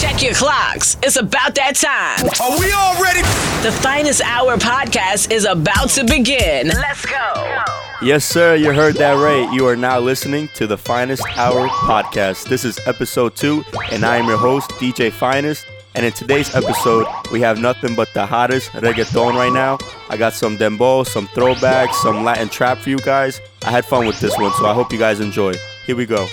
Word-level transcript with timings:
Check 0.00 0.22
your 0.22 0.32
clocks. 0.34 0.96
It's 1.02 1.16
about 1.16 1.56
that 1.56 1.74
time. 1.74 2.24
Are 2.40 2.56
we 2.60 2.70
all 2.70 3.02
ready? 3.02 3.22
The 3.64 3.72
Finest 3.82 4.20
Hour 4.22 4.56
podcast 4.56 5.32
is 5.32 5.44
about 5.44 5.88
to 5.90 6.04
begin. 6.04 6.68
Let's 6.68 7.04
go. 7.04 7.62
Yes, 8.00 8.24
sir, 8.24 8.54
you 8.54 8.72
heard 8.72 8.94
that 8.94 9.14
right. 9.14 9.52
You 9.52 9.66
are 9.66 9.74
now 9.74 9.98
listening 9.98 10.48
to 10.54 10.68
the 10.68 10.78
Finest 10.78 11.24
Hour 11.36 11.66
podcast. 11.66 12.48
This 12.48 12.64
is 12.64 12.78
episode 12.86 13.34
two, 13.34 13.64
and 13.90 14.04
I 14.04 14.18
am 14.18 14.26
your 14.26 14.38
host, 14.38 14.70
DJ 14.72 15.10
Finest. 15.10 15.66
And 15.96 16.06
in 16.06 16.12
today's 16.12 16.54
episode, 16.54 17.06
we 17.32 17.40
have 17.40 17.58
nothing 17.58 17.96
but 17.96 18.14
the 18.14 18.24
hottest 18.24 18.70
reggaeton 18.70 19.34
right 19.34 19.52
now. 19.52 19.78
I 20.10 20.16
got 20.16 20.32
some 20.32 20.56
dembow, 20.56 21.04
some 21.04 21.26
throwbacks, 21.28 21.94
some 21.94 22.22
Latin 22.22 22.48
trap 22.48 22.78
for 22.78 22.90
you 22.90 22.98
guys. 22.98 23.40
I 23.64 23.72
had 23.72 23.84
fun 23.84 24.06
with 24.06 24.20
this 24.20 24.38
one, 24.38 24.52
so 24.52 24.66
I 24.66 24.74
hope 24.74 24.92
you 24.92 24.98
guys 24.98 25.18
enjoy. 25.18 25.54
Here 25.86 25.96
we 25.96 26.06
go. 26.06 26.28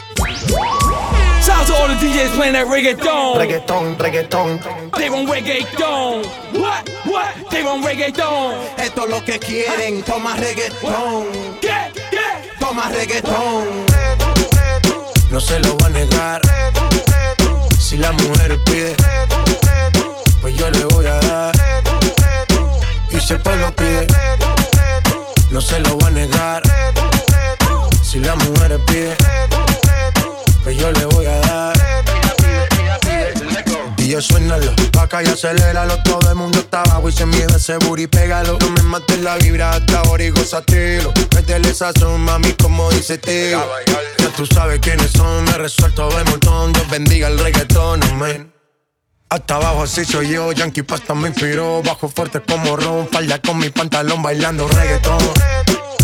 Shout 1.66 1.74
out 1.74 1.78
to 1.78 1.82
all 1.82 1.88
the 1.88 1.96
DJs 1.96 2.36
playing 2.36 2.54
that 2.54 2.68
reggaeton. 2.68 3.38
Reggaetón, 3.38 3.98
reggaetón. 3.98 4.60
They 4.98 5.10
want 5.10 5.30
reggaeton. 5.30 6.24
What? 6.54 6.90
What? 7.06 7.50
They 7.50 7.64
want 7.64 7.84
reggaeton. 7.84 8.54
Esto 8.78 9.06
es 9.06 9.10
lo 9.10 9.24
que 9.24 9.40
quieren. 9.40 10.04
Toma 10.04 10.36
reggaetón. 10.36 11.28
Get, 11.62 11.94
get. 12.12 12.60
Toma 12.60 12.90
reggaetón. 12.90 13.86
No 15.32 15.40
se 15.40 15.60
lo 15.60 15.78
va 15.78 15.88
a 15.88 15.90
negar. 15.90 16.42
Si 17.80 17.98
la 17.98 18.12
mujer 18.12 18.60
pide, 18.66 18.96
pues 20.42 20.56
yo 20.56 20.70
le 20.70 20.86
voy 20.86 21.06
a 21.08 21.20
dar. 21.20 21.56
Y 23.10 23.20
si 23.20 23.34
el 23.34 23.42
pueblo 23.42 23.76
pide, 23.76 24.08
no 25.50 25.62
se 25.62 25.80
lo 25.80 25.98
va 25.98 26.08
a 26.08 26.12
negar. 26.12 26.62
Si 28.04 28.20
la 28.20 28.36
mujer 28.36 28.80
pide, 28.86 29.16
pues 30.66 30.78
yo 30.78 30.92
le 30.92 31.06
voy 31.06 31.28
a 31.28 31.40
dar. 31.42 31.76
Y 34.00 34.08
yo 34.08 34.20
suénalo, 34.20 34.74
acá 35.00 35.22
y 35.22 35.28
aceléralo. 35.28 36.02
Todo 36.02 36.28
el 36.28 36.36
mundo 36.36 36.58
está 36.60 36.82
abajo 36.82 37.08
y 37.08 37.12
se 37.12 37.28
mide 37.28 37.46
ese 37.56 37.78
booty, 37.78 38.08
pégalo. 38.08 38.58
No 38.60 38.72
me 38.72 38.82
mates 38.82 39.20
la 39.20 39.38
vibra 39.38 39.74
hasta 39.74 40.00
ahora 40.00 40.24
y 40.24 40.32
gózatelo 40.32 41.14
Métele 41.36 41.72
sazón, 41.72 42.22
mami, 42.22 42.54
como 42.54 42.90
dice 42.92 43.18
tío 43.20 43.64
Ya 44.18 44.30
tú 44.36 44.46
sabes 44.48 44.80
quiénes 44.80 45.12
son, 45.12 45.44
me 45.46 45.52
resuelto 45.52 46.10
de 46.10 46.24
montón. 46.24 46.74
Dios 46.74 46.90
bendiga 46.90 47.28
el 47.28 47.38
reggaetón, 47.38 48.02
amén. 48.04 48.52
Hasta 49.30 49.56
abajo 49.58 49.84
así 49.84 50.04
soy 50.04 50.30
yo, 50.30 50.52
Yankee 50.52 50.82
Pasta 50.82 51.14
me 51.14 51.28
inspiró. 51.28 51.84
Bajo 51.84 52.10
fuerte 52.10 52.42
como 52.42 52.76
Ron, 52.76 53.08
falda 53.12 53.40
con 53.40 53.60
mi 53.60 53.70
pantalón 53.70 54.24
bailando 54.24 54.68
reggaetón. 54.68 55.20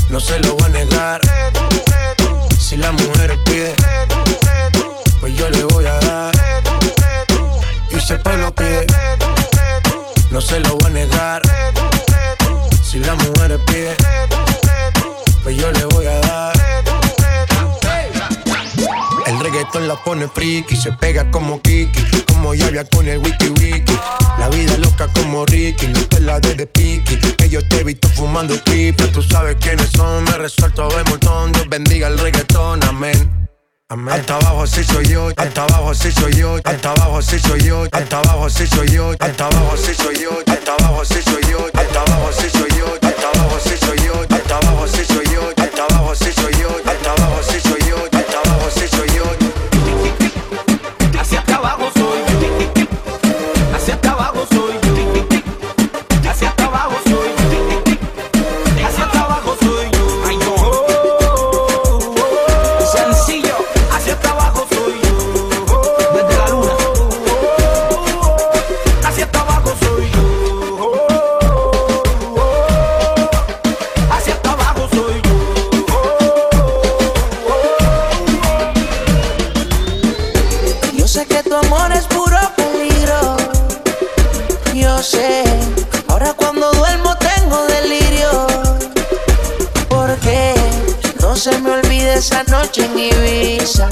No 0.10 0.20
se 0.20 0.40
lo 0.40 0.54
voy 0.54 0.66
a 0.66 0.70
negar. 0.70 1.22
Si 2.60 2.78
la 2.78 2.92
mujer 2.92 3.38
pide 3.44 3.76
Pues 5.32 5.44
yo 5.44 5.50
le 5.50 5.64
voy 5.64 5.86
a 5.86 5.94
dar 5.94 6.32
y 7.90 8.00
si 8.02 8.12
el 8.12 8.20
pueblo 8.20 8.54
pide, 8.54 8.86
no 10.30 10.42
se 10.42 10.60
lo 10.60 10.76
voy 10.76 10.88
a 10.88 10.90
negar. 10.90 11.42
Si 12.84 13.00
la 13.00 13.16
mujer 13.16 13.58
pide, 13.66 13.96
pues 15.42 15.56
yo 15.56 15.72
le 15.72 15.86
voy 15.86 16.06
a 16.08 16.20
dar. 16.20 16.54
El 19.26 19.40
reggaetón 19.40 19.88
la 19.88 19.96
pone 20.04 20.28
friki, 20.28 20.76
se 20.76 20.92
pega 20.92 21.32
como 21.32 21.62
Kiki, 21.62 22.24
como 22.28 22.54
Yavia 22.54 22.84
con 22.84 23.08
el 23.08 23.20
wiki 23.20 23.50
wiki. 23.62 23.98
La 24.38 24.50
vida 24.50 24.78
loca 24.80 25.08
como 25.14 25.46
Ricky, 25.46 25.88
no 25.88 26.06
te 26.08 26.20
la 26.20 26.42
de 26.42 26.68
piqui. 26.68 27.16
Que 27.38 27.48
yo 27.48 27.66
te 27.70 27.80
he 27.80 27.84
visto 27.86 28.10
fumando 28.10 28.62
triple, 28.64 29.08
tú 29.08 29.22
sabes 29.22 29.56
quiénes 29.62 29.92
son, 29.96 30.26
me 30.26 30.32
resuelto 30.32 30.90
de 30.90 31.10
montón. 31.10 31.54
Dios 31.54 31.70
bendiga 31.70 32.10
el 32.10 32.20
reggaetón, 32.20 32.84
amén. 32.84 33.42
Amén. 33.92 34.14
Hasta 34.14 34.38
abajo 34.38 34.64
así 34.64 34.86
soy 34.86 35.06
yo, 35.06 35.28
hasta 35.36 35.64
abajo 35.64 35.90
así 35.90 36.10
soy 36.14 36.32
yo, 36.32 36.56
hasta 36.64 36.92
abajo 36.92 37.18
así 37.18 37.38
soy 37.40 37.60
yo, 37.60 37.84
hasta 37.92 38.20
abajo 38.20 38.46
así 38.46 38.66
soy 38.66 38.88
yo, 38.88 39.12
hasta 39.20 39.48
abajo 39.48 39.74
así 39.74 39.94
soy 39.94 40.16
yo, 40.22 40.30
hasta 40.48 40.72
abajo 40.72 41.02
así 41.02 41.22
soy 41.22 41.42
yo, 41.52 41.58
hasta 41.74 42.00
abajo 42.00 42.30
así 42.30 42.50
soy 42.50 42.70
yo, 42.78 42.86
hasta 43.02 43.28
abajo 43.28 43.58
así 43.58 43.76
soy 43.76 44.00
yo, 44.08 44.24
hasta 44.32 44.56
abajo 44.56 44.84
así 44.86 45.04
soy 45.04 45.26
yo, 45.34 45.44
hasta 45.58 45.84
abajo 45.84 46.12
así 46.14 46.32
soy 46.32 46.54
yo, 46.62 46.70
hasta 46.86 47.12
abajo 47.12 47.40
así 47.42 47.60
soy 47.60 47.70
yo, 47.70 47.71
se 91.42 91.58
me 91.58 91.72
olvide 91.72 92.14
esa 92.14 92.44
noche 92.44 92.86
en 92.86 93.00
Ibiza. 93.00 93.90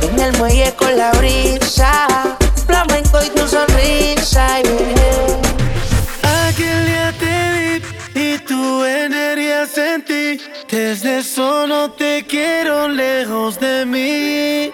En 0.00 0.18
el 0.18 0.32
muelle 0.38 0.72
con 0.74 0.96
la 0.96 1.10
brisa. 1.12 2.38
Flamenco 2.66 3.18
y 3.22 3.28
tu 3.28 3.46
sonrisa. 3.46 4.62
yeah. 4.62 6.48
Aquel 6.48 6.86
día 6.86 7.14
te 7.20 7.82
vi 8.14 8.24
y 8.24 8.38
tu 8.38 8.84
energía 8.84 9.66
sentí. 9.66 10.40
Desde 10.70 11.18
eso 11.18 11.66
no 11.66 11.90
te 11.90 12.24
quiero 12.26 12.88
lejos 12.88 13.60
de 13.60 13.84
mí. 13.84 14.72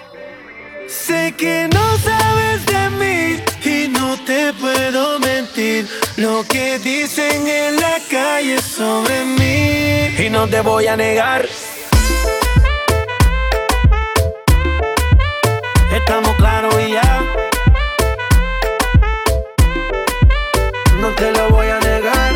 Sé 0.87 1.33
que 1.37 1.67
no 1.73 1.97
sabes 1.97 2.65
de 2.65 2.89
mí 2.91 3.43
y 3.65 3.89
no 3.89 4.15
te 4.23 4.53
puedo 4.53 5.19
mentir. 5.19 5.85
Lo 6.15 6.45
que 6.45 6.79
dicen 6.79 7.45
en 7.45 7.75
la 7.75 7.97
calle 8.09 8.61
sobre 8.61 9.25
mí. 9.25 10.25
Y 10.25 10.29
no 10.29 10.47
te 10.47 10.61
voy 10.61 10.87
a 10.87 10.95
negar. 10.95 11.45
Estamos 16.05 16.35
claros 16.37 16.75
y 16.79 16.91
ya. 16.93 17.23
No 20.99 21.09
te 21.15 21.31
lo 21.31 21.49
voy 21.49 21.67
a 21.67 21.79
negar. 21.79 22.33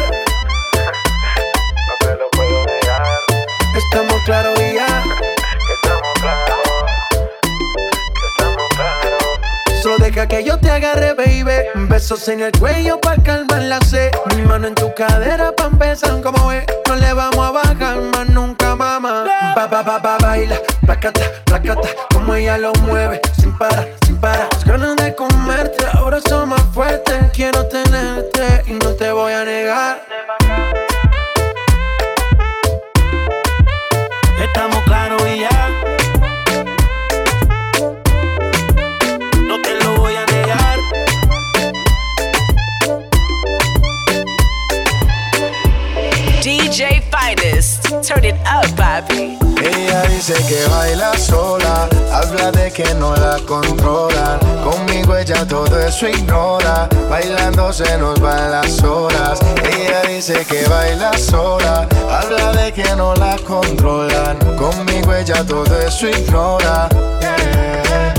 No 1.88 1.94
te 2.00 2.16
lo 2.16 2.30
puedo 2.32 2.66
negar, 2.66 3.04
Estamos 3.78 4.16
claros 4.26 4.60
y 4.60 4.74
ya. 4.74 4.88
estamos 5.76 6.14
claros, 6.22 6.60
estamos 8.28 8.68
claros. 8.76 9.84
Solo 9.84 9.98
deja 10.00 10.28
que 10.28 10.44
yo 10.44 10.58
te 10.60 10.72
agarre, 10.72 11.14
baby. 11.14 11.70
Besos 11.88 12.28
en 12.28 12.42
el 12.42 12.52
cuello 12.54 13.00
pa' 13.00 13.18
calmar 13.24 13.62
la 13.62 13.80
sed. 13.82 14.12
Mi 14.36 14.42
mano 14.42 14.68
en 14.68 14.76
tu 14.76 14.94
cadera 14.96 15.52
pa' 15.56 15.66
empezar 15.68 16.20
como 16.22 16.48
ves. 16.48 16.66
No 16.88 16.96
le 16.96 17.14
vamos 17.14 17.46
a 17.48 17.52
bajar 17.52 17.98
más 18.02 18.28
nunca, 18.30 18.76
mamá. 18.76 19.26
Ba, 19.56 19.68
ba, 19.68 19.84
ba, 19.84 20.00
ba, 20.00 20.18
baila. 20.20 20.56
Placata, 20.86 21.22
placata. 21.46 21.90
Como 22.14 22.34
ella 22.36 22.58
lo 22.58 22.72
mueve. 22.86 23.20
Sin 23.40 23.58
parar, 23.58 23.88
sin 24.06 24.18
parar. 24.18 24.48
Las 24.52 24.66
ganas 24.66 24.96
de 24.98 25.16
comerte 25.16 25.86
ahora 25.94 26.20
son 26.22 26.50
más 26.50 26.62
fuertes. 26.74 27.16
Quiero 27.34 27.66
tenerte 27.68 28.64
y 28.68 28.74
no 28.74 28.92
te 28.94 29.12
voy 29.12 29.34
a 29.34 29.44
negar. 29.44 30.02
Estamos 34.42 34.84
claros 34.84 35.09
Turn 48.02 48.24
it 48.24 48.36
up. 48.46 48.66
Ella 49.62 50.02
dice 50.04 50.34
que 50.48 50.66
baila 50.70 51.18
sola, 51.18 51.88
habla 52.12 52.52
de 52.52 52.72
que 52.72 52.94
no 52.96 53.16
la 53.16 53.38
controlan. 53.46 54.40
Conmigo 54.64 55.16
ella 55.18 55.46
todo 55.46 55.80
eso 55.80 56.08
ignora, 56.08 56.88
bailando 57.10 57.72
se 57.74 57.98
nos 57.98 58.20
van 58.20 58.52
las 58.52 58.82
horas. 58.84 59.40
Ella 59.64 60.02
dice 60.08 60.46
que 60.46 60.66
baila 60.68 61.12
sola, 61.18 61.88
habla 62.10 62.54
de 62.54 62.72
que 62.72 62.96
no 62.96 63.14
la 63.16 63.38
controlan. 63.46 64.38
Conmigo 64.56 65.14
ella 65.14 65.44
todo 65.46 65.78
eso 65.80 66.08
ignora. 66.08 66.90
yeah. 67.90 68.19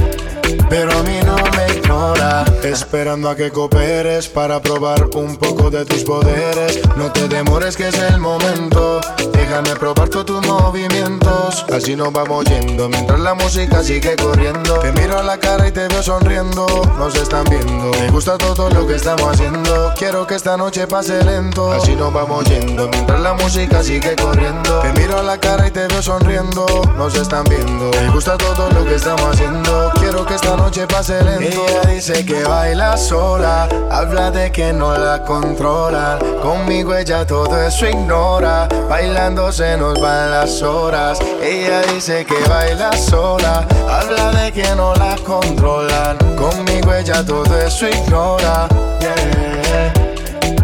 Pero 0.71 0.93
a 0.93 1.03
mí 1.03 1.19
no 1.27 1.37
me 1.57 1.77
ignora. 1.77 2.45
Esperando 2.63 3.29
a 3.29 3.35
que 3.35 3.51
cooperes 3.51 4.29
para 4.29 4.63
probar 4.63 5.09
un 5.17 5.37
poco 5.37 5.69
de 5.69 5.85
tus 5.85 6.05
poderes. 6.05 6.81
No 6.97 7.11
te 7.11 7.27
demores 7.27 7.77
que 7.77 7.89
es 7.89 7.99
el 7.99 8.19
momento. 8.19 9.01
Déjame 9.33 9.75
probar 9.75 10.09
todos 10.09 10.27
tus 10.27 10.47
movimientos. 10.47 11.67
Así 11.75 11.97
nos 11.97 12.13
vamos 12.13 12.45
yendo 12.45 12.89
mientras 12.89 13.19
la 13.19 13.35
música 13.35 13.83
sigue 13.83 14.15
corriendo. 14.15 14.79
Te 14.79 14.93
miro 14.93 15.19
a 15.19 15.25
la 15.25 15.39
cara 15.39 15.67
y 15.67 15.73
te 15.73 15.89
veo 15.89 16.03
sonriendo. 16.05 16.67
Nos 16.97 17.17
están 17.17 17.45
viendo. 17.51 17.91
Me 17.99 18.09
gusta 18.11 18.39
todo 18.39 18.71
lo 18.71 18.87
que 18.87 18.95
estamos 18.95 19.27
haciendo. 19.27 19.93
Quiero 19.99 20.25
que 20.25 20.37
esta 20.37 20.57
noche 20.57 20.87
pase 20.87 21.25
lento. 21.25 21.73
Así 21.73 21.97
nos 21.97 22.13
vamos 22.13 22.45
yendo 22.45 22.89
mientras 22.89 23.21
la 23.21 23.35
música 23.35 23.83
sigue 23.83 24.15
corriendo. 24.15 24.79
Te 24.81 24.93
miro 24.93 25.19
a 25.19 25.23
la 25.25 25.37
cara 25.39 25.67
y 25.67 25.73
te 25.73 25.89
veo 25.89 26.01
sonriendo. 26.01 26.65
Nos 26.97 27.17
están 27.17 27.43
viendo. 27.45 27.91
Me 27.91 28.11
gusta 28.11 28.39
todo 28.39 28.71
lo 28.71 28.85
que 28.85 28.95
estamos 28.95 29.27
haciendo. 29.35 29.91
Quiero 30.11 30.27
que 30.27 30.35
esta 30.35 30.57
noche 30.57 30.89
pase 30.89 31.23
lento. 31.23 31.65
Ella 31.69 31.83
dice 31.83 32.27
que 32.27 32.43
baila 32.43 32.97
sola. 32.97 33.69
Habla 33.93 34.33
de 34.33 34.51
que 34.51 34.73
no 34.73 34.99
la 34.99 35.23
controlan. 35.23 36.19
Conmigo 36.43 36.97
ella 36.97 37.25
todo 37.25 37.57
eso 37.63 37.87
ignora. 37.87 38.67
Bailando 38.89 39.53
se 39.53 39.77
nos 39.77 40.01
van 40.01 40.33
las 40.33 40.63
horas. 40.63 41.21
Ella 41.41 41.83
dice 41.83 42.25
que 42.25 42.35
baila 42.49 42.91
sola. 42.97 43.65
Habla 43.89 44.33
de 44.33 44.51
que 44.51 44.75
no 44.75 44.97
la 44.97 45.15
controlan. 45.25 46.19
Conmigo 46.35 46.93
ella 46.93 47.25
todo 47.25 47.57
eso 47.61 47.87
ignora. 47.87 48.67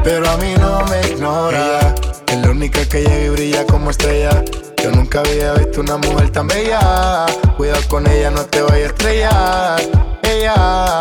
Pero 0.03 0.29
a 0.29 0.37
mí 0.39 0.55
no 0.59 0.85
me 0.87 1.01
ignora. 1.07 1.95
es 2.27 2.37
la 2.43 2.51
única 2.51 2.85
que 2.89 3.03
llega 3.03 3.27
y 3.27 3.29
brilla 3.29 3.65
como 3.65 3.91
estrella. 3.91 4.43
Yo 4.87 4.93
nunca 4.93 5.19
había 5.19 5.53
visto 5.55 5.81
una 5.81 5.97
mujer 5.97 6.31
tan 6.31 6.47
bella. 6.47 7.27
Cuidado 7.57 7.83
con 7.89 8.07
ella, 8.07 8.31
no 8.31 8.45
te 8.47 8.63
vayas 8.63 8.79
a 8.79 8.87
estrellar. 8.87 9.81
Ella, 10.23 11.01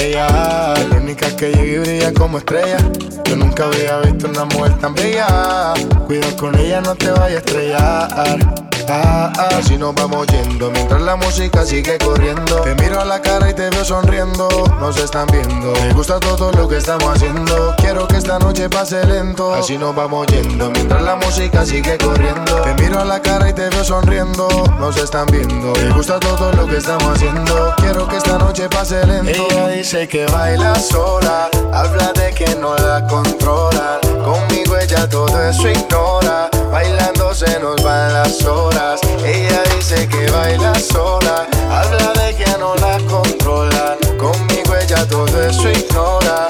ella, 0.00 0.74
la 0.88 0.96
única 0.96 1.34
que 1.34 1.50
llega 1.50 1.64
y 1.64 1.78
brilla 1.78 2.14
como 2.14 2.38
estrella. 2.38 2.76
Yo 3.24 3.34
nunca 3.34 3.64
había 3.64 3.98
visto 4.02 4.28
una 4.28 4.44
mujer 4.44 4.78
tan 4.78 4.94
bella. 4.94 5.74
Cuidado 6.06 6.36
con 6.36 6.56
ella, 6.56 6.80
no 6.80 6.94
te 6.94 7.10
vayas 7.10 7.32
a 7.32 7.38
estrellar. 7.38 8.73
Ah, 8.88 9.32
ah, 9.38 9.48
así 9.58 9.78
nos 9.78 9.94
vamos 9.94 10.26
yendo 10.26 10.70
mientras 10.70 11.00
la 11.00 11.16
música 11.16 11.64
sigue 11.64 11.96
corriendo. 11.98 12.60
Te 12.60 12.74
miro 12.74 13.00
a 13.00 13.04
la 13.04 13.20
cara 13.20 13.50
y 13.50 13.54
te 13.54 13.70
veo 13.70 13.84
sonriendo. 13.84 14.48
Nos 14.80 14.96
están 14.98 15.26
viendo. 15.28 15.72
Me 15.72 15.92
gusta 15.92 16.20
todo 16.20 16.52
lo 16.52 16.68
que 16.68 16.78
estamos 16.78 17.08
haciendo. 17.14 17.74
Quiero 17.78 18.06
que 18.06 18.16
esta 18.16 18.38
noche 18.38 18.68
pase 18.68 19.04
lento. 19.06 19.54
Así 19.54 19.78
nos 19.78 19.94
vamos 19.94 20.26
yendo 20.26 20.70
mientras 20.70 21.02
la 21.02 21.16
música 21.16 21.64
sigue 21.64 21.96
corriendo. 21.98 22.60
Te 22.62 22.74
miro 22.82 23.00
a 23.00 23.04
la 23.04 23.20
cara 23.20 23.48
y 23.48 23.52
te 23.52 23.68
veo 23.70 23.84
sonriendo. 23.84 24.48
Nos 24.78 24.96
están 24.96 25.26
viendo. 25.26 25.72
Me 25.72 25.90
gusta 25.90 26.20
todo 26.20 26.52
lo 26.52 26.66
que 26.66 26.78
estamos 26.78 27.08
haciendo. 27.14 27.74
Quiero 27.78 28.06
que 28.08 28.16
esta 28.16 28.38
noche 28.38 28.68
pase 28.68 29.06
lento. 29.06 29.46
Ella 29.50 29.68
dice 29.68 30.08
que 30.08 30.26
baila 30.26 30.74
sola. 30.74 31.48
Habla 31.72 32.12
de 32.12 32.34
que 32.34 32.54
no 32.56 32.76
la 32.76 33.06
controlan. 33.06 34.00
Conmigo 34.24 34.76
ella 34.76 35.08
todo 35.08 35.40
eso 35.42 35.68
ignora. 35.68 36.50
Bailando 36.74 37.32
se 37.32 37.60
nos 37.60 37.80
van 37.84 38.12
las 38.12 38.44
horas. 38.44 39.00
Ella 39.24 39.62
dice 39.76 40.08
que 40.08 40.28
baila 40.28 40.74
sola. 40.74 41.46
Habla 41.70 42.12
de 42.20 42.34
que 42.34 42.50
no 42.58 42.74
la 42.74 42.98
controlan. 43.08 43.96
Conmigo 44.18 44.74
ella 44.82 45.06
todo 45.06 45.40
eso 45.40 45.70
ignora. 45.70 46.48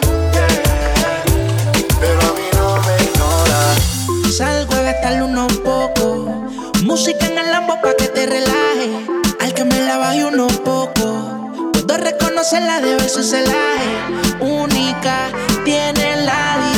Pero 2.00 2.21
a 2.23 2.32
mí 2.38 2.49
no 2.56 2.81
me 2.87 2.94
ignora. 3.05 4.32
Salgo 4.35 4.75
a 4.76 4.81
gastarle 4.81 5.25
unos 5.25 5.53
pocos. 5.59 6.27
Música 6.82 7.27
en 7.27 7.37
el 7.37 7.50
lambo 7.50 7.79
pa' 7.82 7.93
que 7.94 8.09
te 8.09 8.25
relaje. 8.25 9.06
Al 9.43 9.53
que 9.53 9.65
me 9.67 9.79
la 9.82 9.99
baje 9.99 10.25
unos 10.25 10.55
pocos. 10.61 11.17
Puedo 11.75 11.99
reconocerla 11.99 12.81
de 12.81 12.94
ver 12.97 13.11
su 13.11 13.23
celaje. 13.23 13.93
Única, 14.41 15.29
tiene 15.67 16.25
la 16.25 16.74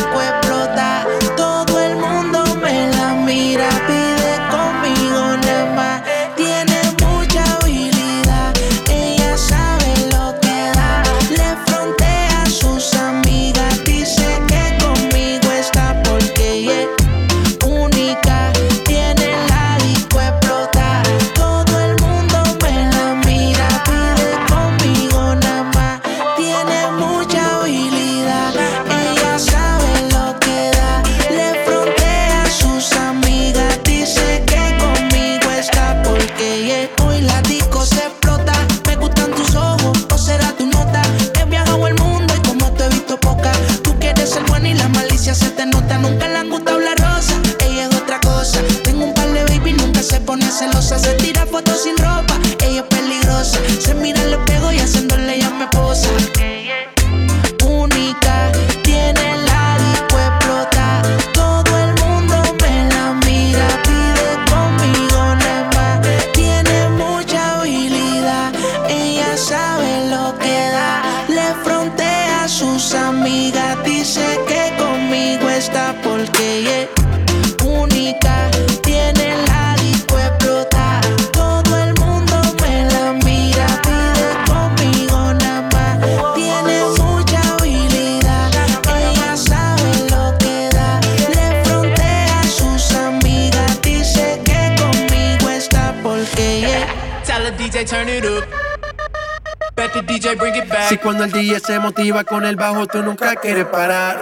con 102.24 102.46
el 102.46 102.56
bajo, 102.56 102.86
tú 102.86 103.02
nunca 103.02 103.34
quieres 103.36 103.66
parar. 103.66 104.16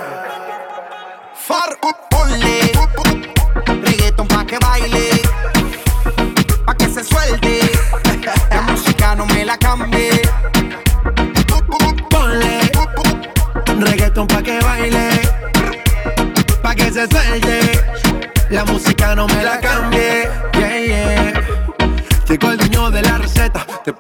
Far, 1.35 1.79
ponle 2.11 2.73
reggaeton 3.85 4.27
pa' 4.27 4.45
que 4.45 4.59
baile, 4.59 5.23
pa' 6.67 6.75
que 6.75 6.89
se 6.89 7.05
suelte. 7.05 7.61
La 8.51 8.63
música 8.63 9.15
no 9.15 9.27
me 9.27 9.45
la 9.45 9.57
cambie. 9.57 10.23
Ponle 12.11 12.61
reggaeton 13.79 14.27
pa' 14.27 14.43
que 14.43 14.59
baile, 14.61 15.09
pa' 16.63 16.75
que 16.75 16.91
se 16.91 17.07
suelte. 17.07 17.85
La 18.51 18.65
música 18.65 19.15
no 19.15 19.27
me 19.29 19.43
la 19.45 19.61
cambie. 19.61 19.64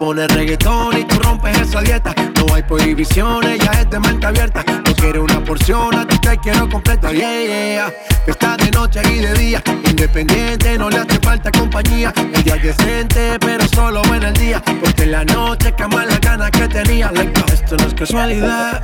Pone 0.04 0.26
reggaetón 0.28 0.99
y 0.99 1.04
tú 1.04 1.18
rompes 1.18 1.58
esa 1.58 1.80
dieta. 1.80 2.14
No 2.37 2.54
hay 2.54 2.62
prohibiciones, 2.62 3.58
ya 3.58 3.70
es 3.80 3.88
de 3.88 3.99
mente 4.00 4.26
abierta. 4.26 4.62
No 4.87 4.94
quiere 4.94 5.18
una 5.18 5.42
porción, 5.42 5.94
a 5.94 6.06
ti 6.06 6.18
te 6.18 6.37
quiero 6.38 6.68
completa. 6.68 7.11
Yeah, 7.11 7.40
yeah. 7.40 7.94
Está 8.26 8.54
de 8.58 8.70
noche 8.70 9.00
y 9.11 9.20
de 9.20 9.32
día, 9.32 9.62
independiente, 9.88 10.76
no 10.76 10.90
le 10.90 10.99
hace 10.99 11.18
falta 11.20 11.50
compañía. 11.50 12.12
El 12.34 12.44
día 12.44 12.56
es 12.56 12.62
decente, 12.76 13.38
pero 13.40 13.66
solo 13.68 14.02
en 14.14 14.25
el 14.25 14.34
día. 14.34 14.62
Porque 14.82 15.04
en 15.04 15.12
la 15.12 15.25
noche 15.25 15.73
cama 15.73 16.04
las 16.04 16.20
ganas 16.20 16.50
que 16.50 16.68
tenía. 16.68 17.11
Esto 17.50 17.76
no 17.78 17.87
es 17.87 17.94
casualidad. 17.94 18.82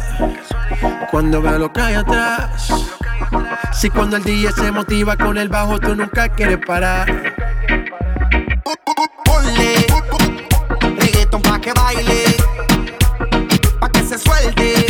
Cuando 1.11 1.43
veo 1.43 1.59
lo 1.59 1.71
que 1.71 1.83
hay 1.83 1.95
atrás. 1.97 2.73
Si 3.75 3.91
cuando 3.91 4.17
el 4.17 4.25
DJ 4.25 4.53
se 4.53 4.73
motiva 4.73 5.19
con 5.19 5.37
el 5.37 5.51
bajo, 5.51 5.79
tú 5.79 5.95
nunca 5.95 6.31
quieres 6.31 6.59
parar. 6.67 7.07
Ponle 9.25 9.87
que 11.61 11.73
baile, 11.73 12.37
pa' 13.79 13.89
que 13.91 14.03
se 14.03 14.19
suelte. 14.19 14.87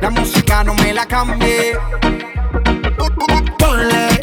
La 0.00 0.10
música 0.10 0.64
no 0.64 0.74
me 0.74 0.92
la 0.92 1.06
cambie. 1.06 1.76
Ponle 3.58 4.18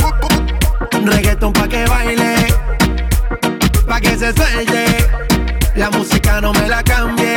reggaeton 1.04 1.54
pa' 1.54 1.68
que 1.68 1.86
baile, 1.86 2.48
pa' 3.88 4.02
que 4.02 4.18
se 4.18 4.34
suelte. 4.34 5.10
La 5.76 5.90
música 5.90 6.42
no 6.42 6.52
me 6.54 6.68
la 6.68 6.84
cambie. 6.84 7.36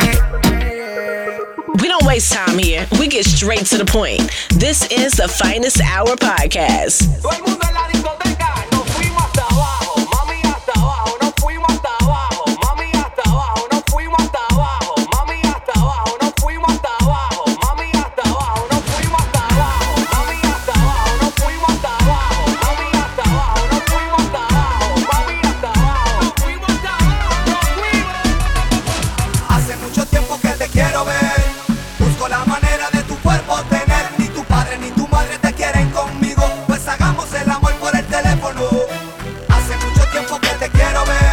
We 1.81 1.87
don't 1.87 2.05
waste 2.05 2.33
time 2.33 2.59
here. 2.59 2.87
We 2.99 3.07
get 3.07 3.25
straight 3.25 3.65
to 3.67 3.77
the 3.77 3.85
point. 3.85 4.29
This 4.49 4.85
is 4.91 5.13
the 5.13 5.27
Finest 5.27 5.81
Hour 5.81 6.15
podcast. 6.17 7.03
tiempo 40.15 40.39
que 40.39 40.47
te 40.59 40.69
quiero 40.69 41.05
ver. 41.05 41.24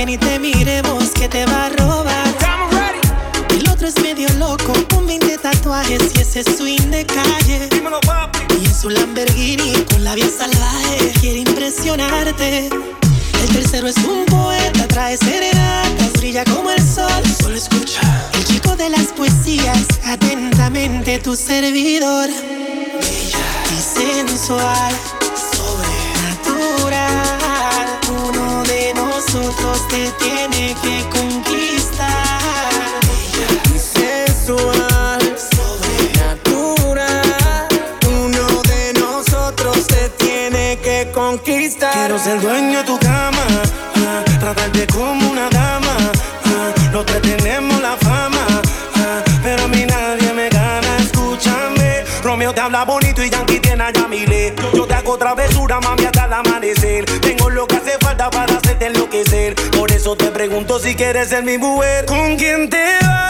que 0.00 0.06
ni 0.06 0.16
te 0.16 0.38
miremos, 0.38 1.10
que 1.10 1.28
te 1.28 1.44
va 1.44 1.66
a 1.66 1.68
robar. 1.68 2.34
El 3.50 3.68
otro 3.68 3.86
es 3.86 4.00
medio 4.00 4.30
loco, 4.38 4.72
con 4.88 5.06
20 5.06 5.36
tatuajes 5.36 6.00
y 6.14 6.20
ese 6.22 6.42
swing 6.42 6.90
de 6.90 7.04
calle. 7.04 7.68
Dímelo, 7.70 8.00
papi. 8.00 8.38
Y 8.62 8.64
en 8.64 8.74
su 8.74 8.88
Lamborghini 8.88 9.84
con 9.92 10.02
la 10.02 10.14
vía 10.14 10.30
salvaje 10.30 11.12
quiere 11.20 11.40
impresionarte. 11.40 12.70
El 13.42 13.48
tercero 13.52 13.88
es 13.88 13.98
un 13.98 14.24
poeta, 14.24 14.88
trae 14.88 15.18
serenatas, 15.18 16.12
brilla 16.14 16.44
como 16.44 16.70
el 16.70 16.82
sol. 16.82 17.22
Solo 17.42 17.56
escucha. 17.56 18.00
El 18.32 18.44
chico 18.44 18.76
de 18.76 18.88
las 18.88 19.08
poesías, 19.08 19.86
atentamente 20.06 21.18
tu 21.18 21.36
servidor. 21.36 22.30
Bella 22.30 23.38
y 23.76 23.98
sensual. 24.00 25.19
pregunto 60.50 60.80
si 60.80 60.96
quieres 60.96 61.28
ser 61.28 61.44
mi 61.44 61.58
mujer. 61.58 62.06
¿Con 62.06 62.36
quién 62.36 62.68
te 62.68 62.98
vas? 63.02 63.29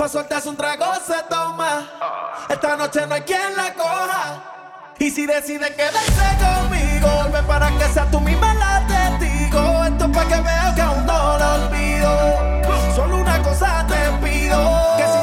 Pa' 0.00 0.08
soltarse 0.08 0.48
un 0.48 0.56
trago 0.56 0.86
se 1.06 1.22
toma. 1.28 1.86
Esta 2.48 2.74
noche 2.74 3.06
no 3.06 3.16
hay 3.16 3.20
quien 3.20 3.54
la 3.54 3.74
coja. 3.74 4.94
Y 4.98 5.10
si 5.10 5.26
decide 5.26 5.74
quedarse 5.74 6.38
conmigo, 6.40 7.28
ven 7.30 7.44
para 7.44 7.68
que 7.76 7.84
sea 7.84 8.06
tú 8.06 8.18
misma 8.18 8.54
la 8.54 8.86
testigo. 8.86 9.84
Esto 9.84 10.06
es 10.06 10.10
pa' 10.16 10.24
que 10.24 10.40
veo 10.40 10.74
que 10.74 10.80
aún 10.80 11.04
no 11.04 11.36
lo 11.36 11.52
olvido. 11.52 12.62
Solo 12.96 13.18
una 13.18 13.42
cosa 13.42 13.84
te 13.86 14.26
pido: 14.26 14.96
que 14.96 15.04
si 15.04 15.18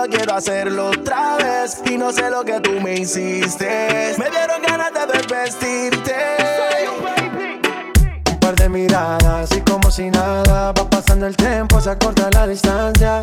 solo 0.00 0.16
quiero 0.16 0.34
hacerlo 0.34 0.90
otra 0.90 1.36
vez. 1.36 1.82
Y 1.90 1.96
no 1.96 2.12
sé 2.12 2.30
lo 2.30 2.44
que 2.44 2.60
tú 2.60 2.72
me 2.80 2.94
hiciste. 2.94 4.14
Me 4.18 4.30
dieron 4.30 4.62
ganas 4.66 4.92
de 4.92 5.06
desvestirte. 5.18 6.14
Un 8.30 8.38
par 8.38 8.54
de 8.54 8.68
miradas 8.68 9.50
y 9.56 9.60
como 9.60 9.90
si 9.90 10.10
nada 10.10 10.72
va 10.72 10.90
pasando 10.90 11.26
el 11.26 11.36
tiempo, 11.36 11.80
se 11.80 11.90
acorta 11.90 12.30
la 12.32 12.46
distancia 12.46 13.22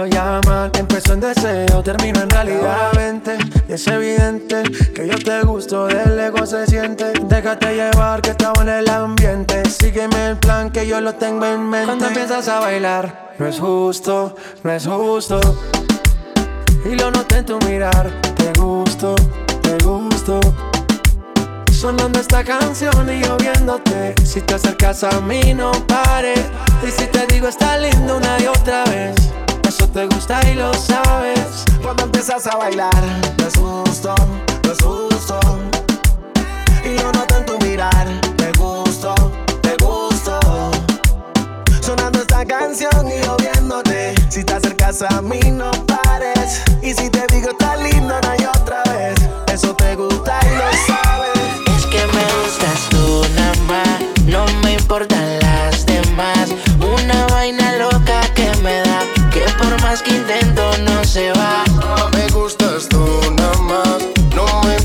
Empezó 0.00 1.14
en 1.14 1.20
deseo, 1.20 1.82
termino 1.82 2.20
en 2.20 2.30
realidad. 2.30 2.92
Vente, 2.94 3.36
y 3.68 3.72
es 3.72 3.84
evidente 3.88 4.62
que 4.94 5.08
yo 5.08 5.18
te 5.18 5.42
gusto, 5.42 5.86
del 5.86 6.16
ego 6.20 6.46
se 6.46 6.68
siente. 6.68 7.06
Déjate 7.24 7.74
llevar 7.74 8.22
que 8.22 8.30
estaba 8.30 8.62
en 8.62 8.68
el 8.68 8.88
ambiente. 8.88 9.68
Sígueme 9.68 10.28
el 10.28 10.36
plan 10.36 10.70
que 10.70 10.86
yo 10.86 11.00
lo 11.00 11.14
tengo 11.14 11.44
en 11.46 11.68
mente. 11.68 11.86
Cuando 11.86 12.06
empiezas 12.06 12.46
a 12.46 12.60
bailar, 12.60 13.34
no 13.40 13.48
es 13.48 13.58
justo, 13.58 14.36
no 14.62 14.70
es 14.70 14.86
justo. 14.86 15.40
Y 16.84 16.94
lo 16.94 17.10
noté 17.10 17.38
en 17.38 17.46
tu 17.46 17.58
mirar, 17.66 18.08
te 18.36 18.52
gusto, 18.52 19.16
te 19.62 19.84
gusto. 19.84 20.38
Sonando 21.72 22.20
esta 22.20 22.44
canción 22.44 23.08
y 23.08 23.22
yo 23.22 23.36
viéndote 23.36 24.12
Si 24.24 24.40
te 24.40 24.54
acercas 24.54 25.04
a 25.04 25.20
mí 25.20 25.54
no 25.54 25.70
pares 25.86 26.40
Y 26.84 26.90
si 26.90 27.06
te 27.06 27.24
digo 27.28 27.46
está 27.46 27.78
lindo 27.78 28.16
una 28.16 28.36
y 28.40 28.46
otra 28.48 28.82
vez 28.86 29.14
Eso 29.68 29.86
te 29.86 30.06
gusta 30.06 30.40
y 30.50 30.54
lo 30.54 30.72
sabes. 30.72 31.66
Cuando 31.82 32.04
empiezas 32.04 32.46
a 32.46 32.56
bailar 32.56 32.90
justo, 33.54 34.14
no 34.64 34.72
es 34.72 34.78
justo 34.82 35.40
Y 36.84 36.96
yo 36.96 37.12
noto 37.12 37.36
en 37.36 37.44
tu 37.44 37.58
mirar 37.58 38.06
Te 38.38 38.50
gusto, 38.52 39.14
te 39.60 39.76
gusto. 39.84 40.40
Sonando 41.82 42.20
esta 42.20 42.46
canción 42.46 43.08
y 43.08 43.22
yo 43.22 43.36
viéndote 43.36 44.14
Si 44.30 44.42
te 44.42 44.54
acercas 44.54 45.02
a 45.02 45.20
mí 45.20 45.40
no 45.50 45.70
pares. 45.86 46.62
Y 46.80 46.94
si 46.94 47.10
te 47.10 47.26
digo 47.30 47.50
está 47.50 47.76
lindo 47.76 48.18
no 48.22 48.30
hay 48.30 48.37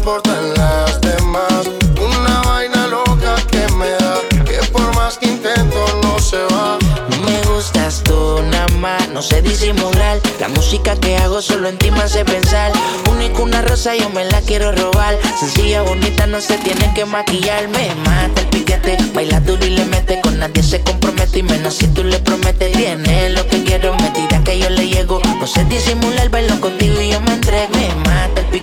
importan 0.04 0.54
las 0.56 1.00
demás. 1.00 1.70
Una 1.98 2.42
vaina 2.42 2.88
loca 2.88 3.36
que 3.50 3.66
me 3.76 3.90
da, 3.90 4.20
que 4.44 4.60
por 4.74 4.94
más 4.96 5.18
que 5.18 5.28
intento 5.28 5.80
no 6.04 6.20
se 6.20 6.44
va. 6.54 6.78
Me 7.26 7.42
gustas 7.48 8.04
tú 8.04 8.42
nada 8.52 8.68
más, 8.80 9.08
no 9.14 9.22
sé 9.22 9.42
disimular. 9.42 10.20
La 10.42 10.50
música 10.50 10.98
que 10.98 11.16
hago 11.16 11.42
solo 11.42 11.70
en 11.70 11.78
ti 11.78 11.90
me 11.90 12.02
hace 12.02 12.26
pensar. 12.26 12.74
Único 13.10 13.44
una 13.44 13.62
rosa, 13.62 13.96
yo 13.96 14.10
me 14.10 14.26
la 14.26 14.42
quiero 14.42 14.74
robar. 14.74 15.18
Sencilla, 15.40 15.84
bonita, 15.84 16.28
no 16.28 16.42
se 16.42 16.58
tiene 16.58 16.94
que 16.94 17.06
maquillar. 17.06 17.70
Me 17.70 17.96
mata 18.04 18.42
el 18.42 18.48
piquete, 18.48 18.98
baila 19.14 19.40
duro 19.40 19.66
y 19.66 19.70
le 19.70 19.86
mete. 19.86 20.20
Con 20.20 20.38
nadie 20.38 20.64
se 20.64 20.82
compromete 20.82 21.40
y 21.40 21.44
menos 21.44 21.76
si 21.76 21.88
tú 21.88 22.04
le 22.04 22.20
prometes. 22.20 22.74
Tiene 22.74 23.30
lo 23.30 23.48
que 23.48 23.64
quiero, 23.64 23.96
me 23.96 24.10
tira 24.10 24.44
que 24.44 24.60
yo 24.60 24.70
le 24.70 24.86
llego. 24.86 25.22
No 25.40 25.48
sé 25.48 25.64
disimular, 25.64 26.28
bailo 26.30 26.60
contigo 26.60 27.00
y 27.00 27.12
yo 27.12 27.22
me 27.22 27.36
entrego. 27.36 27.74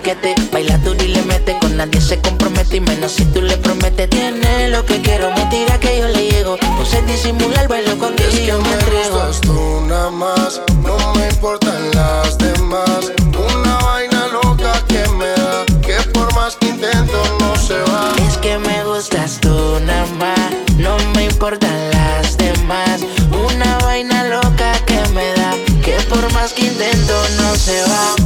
Piquete, 0.01 0.33
baila 0.51 0.77
duro 0.79 1.03
y 1.03 1.09
le 1.09 1.21
mete. 1.23 1.55
Con 1.59 1.77
nadie 1.77 2.01
se 2.01 2.19
compromete 2.19 2.77
y 2.77 2.81
menos 2.81 3.11
si 3.11 3.23
tú 3.25 3.41
le 3.41 3.55
prometes. 3.57 4.09
Tiene 4.09 4.69
lo 4.69 4.83
que 4.83 4.99
quiero, 4.99 5.29
me 5.29 5.45
tira 5.45 5.79
que 5.79 5.99
yo 5.99 6.07
le 6.07 6.27
llego. 6.27 6.57
No 6.57 6.85
sé 6.85 7.03
disimular, 7.03 7.67
bailo 7.67 7.95
contigo 7.99 8.27
Es 8.29 8.33
y 8.33 8.37
que 8.39 8.45
yo 8.47 8.59
me 8.59 8.75
gustas 8.77 9.41
tú 9.41 9.81
nada 9.87 10.09
más, 10.09 10.59
no 10.83 10.97
me 11.13 11.27
importan 11.29 11.91
las 11.93 12.35
demás. 12.39 13.11
Una 13.53 13.77
vaina 13.77 14.27
loca 14.29 14.73
que 14.87 15.07
me 15.09 15.27
da, 15.27 15.65
que 15.83 15.97
por 16.09 16.33
más 16.33 16.55
que 16.55 16.69
intento 16.69 17.21
no 17.39 17.55
se 17.55 17.77
va. 17.81 18.11
Es 18.27 18.37
que 18.37 18.57
me 18.57 18.83
gustas 18.83 19.39
tú 19.39 19.79
nada 19.85 20.07
más, 20.17 20.51
no 20.77 20.97
me 21.13 21.25
importan 21.25 21.91
las 21.91 22.37
demás. 22.37 23.01
Una 23.31 23.77
vaina 23.79 24.23
loca 24.23 24.71
que 24.87 24.99
me 25.13 25.31
da, 25.33 25.53
que 25.83 25.93
por 26.09 26.33
más 26.33 26.53
que 26.53 26.65
intento 26.65 27.13
no 27.37 27.55
se 27.55 27.79
va. 27.83 28.20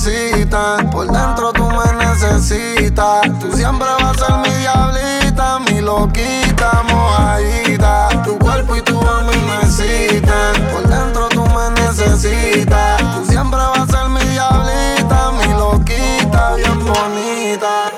Por 0.00 1.12
dentro 1.12 1.52
tú 1.52 1.68
me 1.68 2.04
necesitas. 2.04 3.20
Tú 3.38 3.52
siempre 3.54 3.86
vas 4.00 4.16
a 4.16 4.26
ser 4.26 4.36
mi 4.38 4.58
diablita, 4.58 5.58
mi 5.58 5.82
loquita, 5.82 6.82
mojadita. 6.88 8.08
Tu 8.24 8.38
cuerpo 8.38 8.76
y 8.76 8.80
tu 8.80 8.98
alma 8.98 9.30
me 9.30 9.58
necesitan. 9.58 10.54
Por 10.72 10.88
dentro 10.88 11.28
tú 11.28 11.44
me 11.44 11.82
necesitas. 11.82 12.96
Tú 13.14 13.30
siempre 13.30 13.58
vas 13.58 13.80
a 13.80 13.86
ser 13.88 14.08
mi 14.08 14.22
diablita, 14.32 15.32
mi 15.32 15.52
loquita, 15.52 16.54
bien 16.54 16.78
bonita. 16.78 17.92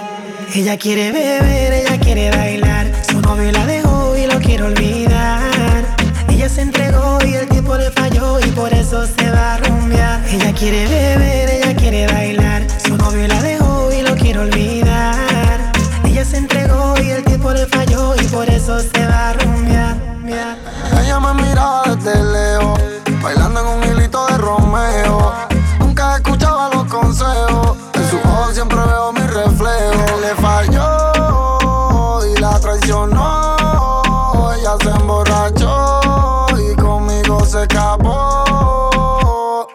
Ella 0.52 0.76
quiere 0.76 1.12
beber, 1.12 1.72
ella 1.72 2.00
quiere 2.00 2.30
bailar. 2.32 2.90
Su 3.08 3.20
novio 3.20 3.52
la 3.52 3.64
dejó 3.64 4.16
y 4.16 4.26
lo 4.26 4.40
quiere 4.40 4.64
olvidar. 4.64 5.84
Ella 6.28 6.48
se 6.48 6.62
entregó 6.62 7.18
y 7.24 7.34
él 7.34 7.51
tiempo 7.62 7.78
le 7.78 7.90
falló 7.92 8.40
y 8.40 8.50
por 8.50 8.72
eso 8.72 9.06
se 9.06 9.30
va 9.30 9.54
a 9.54 9.58
rumbear. 9.58 10.20
Ella 10.28 10.52
quiere 10.52 10.84
beber, 10.88 11.48
ella 11.48 11.76
quiere 11.76 12.06
bailar. 12.08 12.66
Su 12.84 12.96
novio 12.96 13.28
la 13.28 13.40
dejó 13.40 13.92
y 13.92 14.02
lo 14.02 14.16
quiere 14.16 14.40
olvidar. 14.40 15.72
Ella 16.04 16.24
se 16.24 16.38
entregó 16.38 16.94
y 17.00 17.10
el 17.10 17.22
tiempo 17.22 17.52
le 17.52 17.66
falló 17.66 18.16
y 18.16 18.24
por 18.26 18.48
eso 18.50 18.80
se 18.80 19.06
va 19.06 19.30
a 19.30 19.32
rumbear. 19.34 19.96
Ella 21.02 21.20
me 21.20 21.34
miraba 21.34 21.84
desde 21.94 22.20
lejos, 22.32 22.80
bailando 23.22 23.60
en 23.60 23.66
un 23.66 23.96
hilito 23.96 24.26
de 24.26 24.38
Romeo 24.38 25.41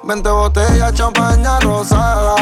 20 0.08 0.32
botellas, 0.32 0.94
champaña 0.94 1.60
rosada. 1.60 2.37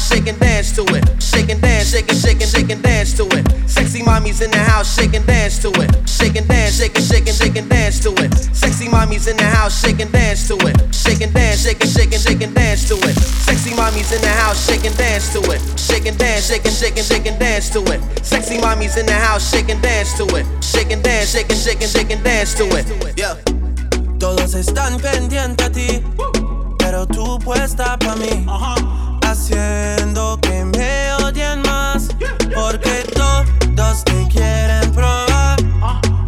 House, 0.00 0.08
shake 0.08 0.26
and 0.26 0.40
dance 0.40 0.72
to 0.72 0.82
it. 0.94 1.22
Shake 1.22 1.50
and 1.50 1.60
dance, 1.60 1.90
shake 1.92 2.08
and 2.08 2.18
shake 2.18 2.40
and 2.40 2.50
shake 2.50 2.70
and 2.70 2.82
dance 2.82 3.12
to 3.16 3.24
it. 3.24 3.44
Sexy 3.68 4.02
mommies 4.02 4.42
in 4.42 4.50
the 4.50 4.58
house, 4.58 4.96
shake 4.96 5.14
and 5.14 5.26
dance 5.26 5.58
to 5.62 5.68
it. 5.68 6.08
Shake 6.08 6.36
and 6.36 6.48
dance, 6.48 6.78
shake 6.78 6.96
and 6.96 7.04
shake 7.04 7.26
and 7.28 7.36
shake 7.36 7.56
and 7.56 7.68
dance 7.68 8.00
to 8.00 8.10
it. 8.16 8.34
Sexy 8.54 8.86
mommies 8.88 9.28
in 9.28 9.36
the 9.36 9.44
house, 9.44 9.80
shake 9.80 10.00
and 10.00 10.12
dance 10.12 10.48
to 10.48 10.54
it. 10.56 10.94
Shake 10.94 11.20
and 11.20 11.32
dance, 11.34 11.62
shake 11.62 11.80
and 11.82 11.90
shake 11.90 12.12
and 12.12 12.22
shake 12.22 12.42
and 12.42 12.54
dance 12.54 12.88
to 12.88 12.94
it. 12.96 13.16
Sexy 13.16 13.70
mommies 13.70 14.12
in 14.14 14.20
the 14.22 14.28
house, 14.28 14.66
shake 14.66 14.84
and 14.84 14.96
dance 14.96 15.32
to 15.32 15.40
it. 15.50 15.60
Shake 15.78 16.06
and 16.06 16.18
dance, 16.18 16.48
shake 16.48 16.64
and 16.64 16.74
shake 16.74 16.96
and 16.96 17.06
shake 17.06 17.26
and 17.26 17.38
dance 17.38 17.70
to 17.70 17.80
it. 17.92 18.00
Sexy 18.24 18.58
mommies 18.58 18.96
in 18.96 19.06
the 19.06 19.12
house, 19.12 19.50
shake 19.50 19.68
and 19.68 19.82
dance 19.82 20.16
to 20.16 20.24
it. 20.36 20.46
Shake 20.62 20.90
and 20.90 21.02
dance, 21.02 21.32
shake 21.32 21.50
and 21.50 21.58
shake 21.58 21.82
and 21.82 21.90
shake 21.90 22.10
and 22.10 22.24
dance 22.24 22.54
to 22.54 22.64
it. 22.76 22.86
Yeah. 23.16 23.36
Todos 24.18 24.54
están 24.54 25.00
pendientes 25.00 25.66
a 25.66 25.70
ti, 25.70 26.02
pero 26.78 27.06
tú 27.06 27.38
puesta 27.38 27.98
pa' 27.98 28.16
mí. 28.16 29.09
Haciendo 29.30 30.40
que 30.40 30.64
me 30.64 31.14
odien 31.14 31.62
más, 31.62 32.08
porque 32.52 33.04
todos 33.14 34.02
te 34.02 34.26
quieren 34.26 34.90
probar. 34.92 35.56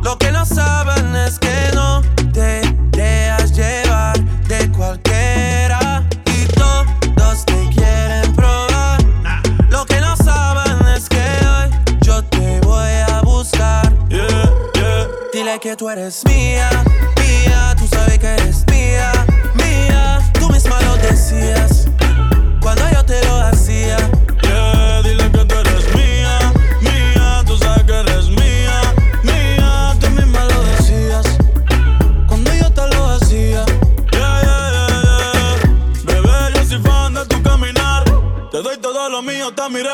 Lo 0.05 0.17
que 0.19 0.31
no 0.31 0.47
saben 0.47 1.13
es 1.17 1.37
que 1.41 1.73
no 1.75 2.01
te 2.33 2.63
dejas 2.93 3.57
llevar 3.57 4.17
de 4.47 4.71
cualquiera. 4.71 6.09
Y 6.27 6.47
todos 6.53 7.45
te 7.45 7.69
quieren 7.75 8.33
probar. 8.37 9.01
Lo 9.69 9.85
que 9.85 10.01
no 10.01 10.17
saben 10.19 10.87
es 10.97 11.09
que 11.09 11.25
hoy 11.45 11.71
yo 12.03 12.23
te 12.27 12.61
voy 12.61 12.93
a 13.09 13.21
buscar. 13.23 13.93
Dile 15.33 15.59
que 15.61 15.75
tú 15.75 15.91
eres 15.91 16.25
mía, 16.25 16.71
mía, 17.17 17.75
tú 17.77 17.85
sabes 17.89 18.21
que 18.21 18.29
eres 18.29 18.65
mía, 18.71 19.11
mía. 19.55 20.21
Tú 20.39 20.49
misma 20.51 20.81
lo 20.83 20.97
decías 20.99 21.62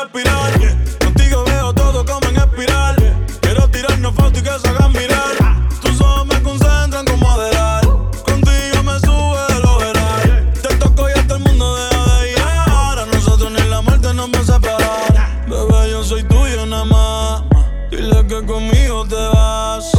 respirar. 0.03 0.51
Contigo 0.99 1.43
veo 1.45 1.73
todo 1.73 2.05
como 2.05 2.27
en 2.29 2.37
espiral, 2.37 2.95
quiero 3.41 3.67
tirarnos 3.69 4.13
fotos 4.13 4.39
y 4.39 4.43
que 4.43 4.59
se 4.59 4.67
hagan 4.69 4.91
mirar. 4.93 5.35
Tus 5.81 5.99
ojos 6.01 6.25
me 6.27 6.41
concentran 6.41 7.05
como 7.05 7.29
moderar, 7.29 7.83
contigo 8.23 8.83
me 8.83 8.99
sube 8.99 9.41
el 9.57 9.65
overall. 9.65 10.53
Te 10.61 10.75
toco 10.75 11.09
y 11.09 11.13
hasta 11.13 11.35
el 11.35 11.41
mundo 11.41 11.75
deja 11.75 12.15
de 12.17 12.27
llegar. 12.27 12.99
A 12.99 13.05
nosotros 13.13 13.51
ni 13.51 13.61
la 13.69 13.81
muerte 13.81 14.13
nos 14.13 14.29
va 14.29 14.39
a 14.39 14.43
separar. 14.43 15.47
Bebé, 15.47 15.91
yo 15.91 16.03
soy 16.03 16.23
tuyo 16.23 16.65
nada 16.65 16.85
más. 16.85 17.43
Dile 17.91 18.25
que 18.27 18.45
conmigo 18.45 19.05
te 19.07 19.15
vas. 19.15 19.91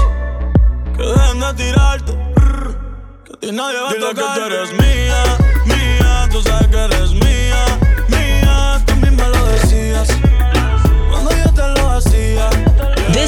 Que 0.96 1.02
dejen 1.02 1.40
de 1.40 1.54
tirarte. 1.54 2.12
Que 3.24 3.32
a 3.34 3.36
ti 3.40 3.52
nadie 3.52 3.80
va 3.80 3.90
a 3.90 3.94
tocar. 3.94 3.94
Dile 3.94 4.14
que 4.14 4.22
tú 4.22 4.46
eres 4.46 4.72
mía, 4.72 5.22
mía. 5.66 6.28
Tú 6.30 6.42
sabes 6.42 6.68
que 6.68 6.78
eres 6.78 7.12
mía. 7.12 7.29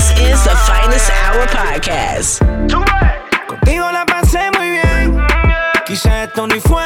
This 0.03 0.19
is 0.19 0.43
the 0.43 0.57
Finest 0.67 1.09
Hour 1.12 1.47
Podcast. 1.47 2.43
Contigo 3.47 3.93
la 3.93 4.05
pasé 4.05 4.51
muy 4.59 4.73
bien. 4.73 5.17
Quizá 5.87 6.25
esto 6.25 6.45
ni 6.49 6.59
fue 6.59 6.82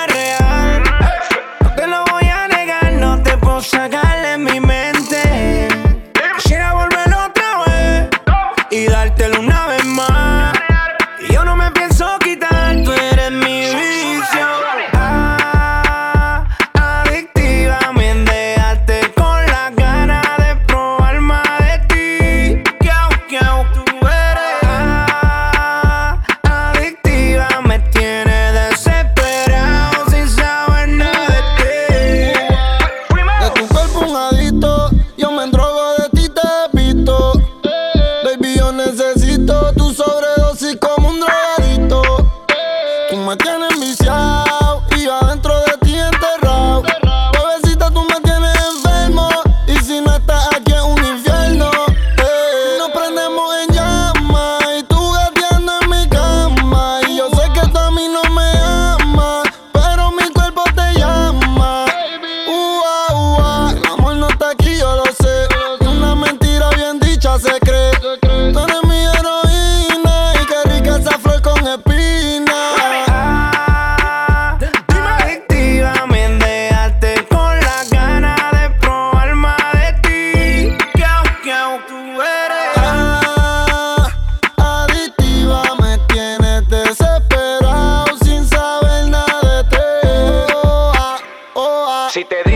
Si 92.17 92.25
te 92.25 92.37
dicen 92.45 92.56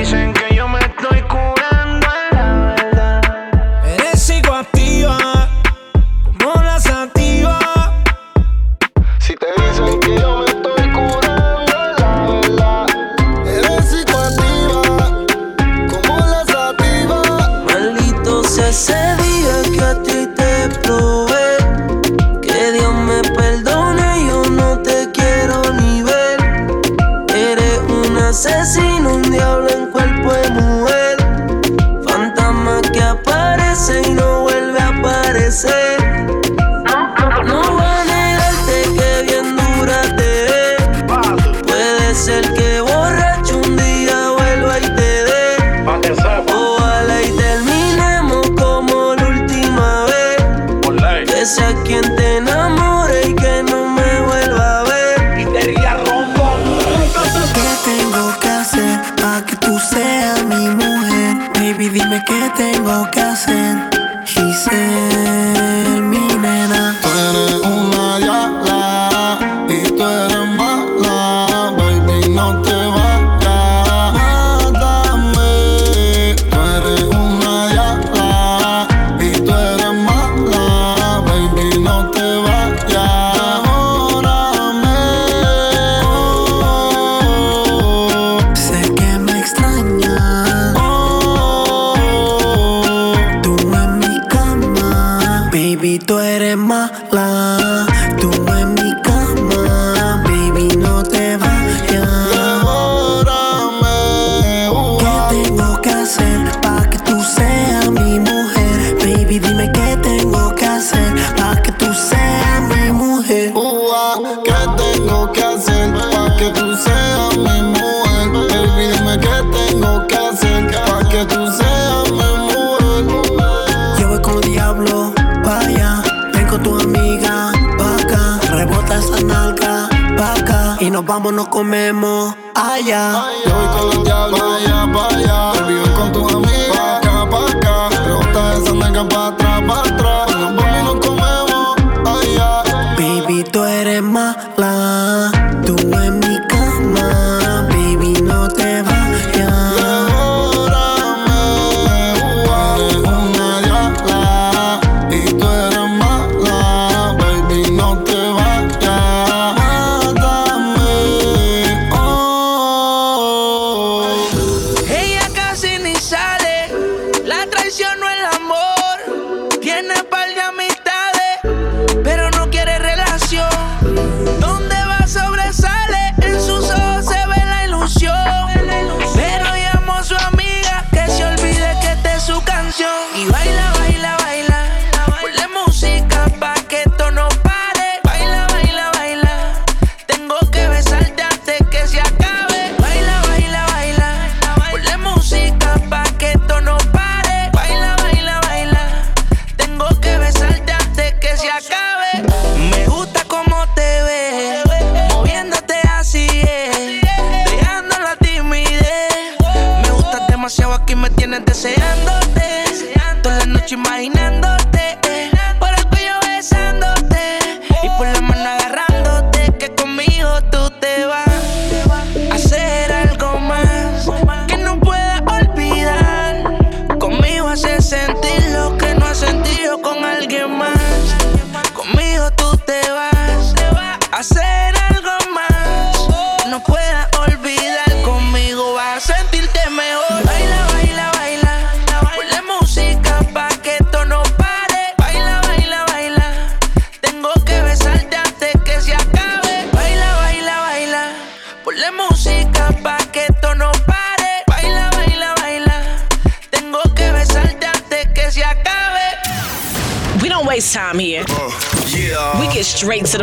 comemos, 131.31 131.33
no 131.33 131.51
comemos 131.51 132.35
ah, 132.55 132.75
allá. 132.75 133.25
Yo 133.45 133.55
voy 133.55 133.67
con 133.69 133.91
allá 134.05 135.15
allá. 135.15 135.53
Con 135.95 136.13
tus 136.13 136.35
amigos 136.35 136.50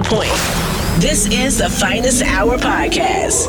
point. 0.07 0.31
This 0.99 1.27
is 1.27 1.57
the 1.57 1.69
Finest 1.69 2.23
Hour 2.23 2.57
Podcast. 2.57 3.47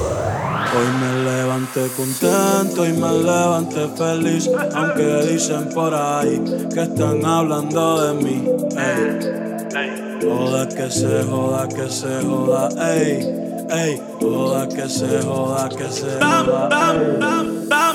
Hoy 0.74 0.88
me 1.00 1.24
levanté 1.24 1.88
contento 1.96 2.84
y 2.84 2.92
me 2.92 3.12
levanté 3.12 3.88
feliz, 3.96 4.50
aunque 4.74 5.22
dicen 5.30 5.68
por 5.70 5.94
ahí 5.94 6.42
que 6.74 6.82
están 6.82 7.24
hablando 7.24 8.02
de 8.02 8.24
mí. 8.24 8.44
Ey. 8.76 10.18
Joda 10.20 10.68
que 10.68 10.90
se 10.90 11.22
joda, 11.22 11.68
que 11.68 11.88
se 11.88 12.22
joda, 12.22 12.68
ey, 12.92 13.66
ey, 13.70 14.02
joda 14.20 14.68
que 14.68 14.88
se 14.88 15.22
joda, 15.22 15.68
que 15.68 15.90
se 15.90 16.18
joda. 16.20 16.92
Ey. 16.92 17.87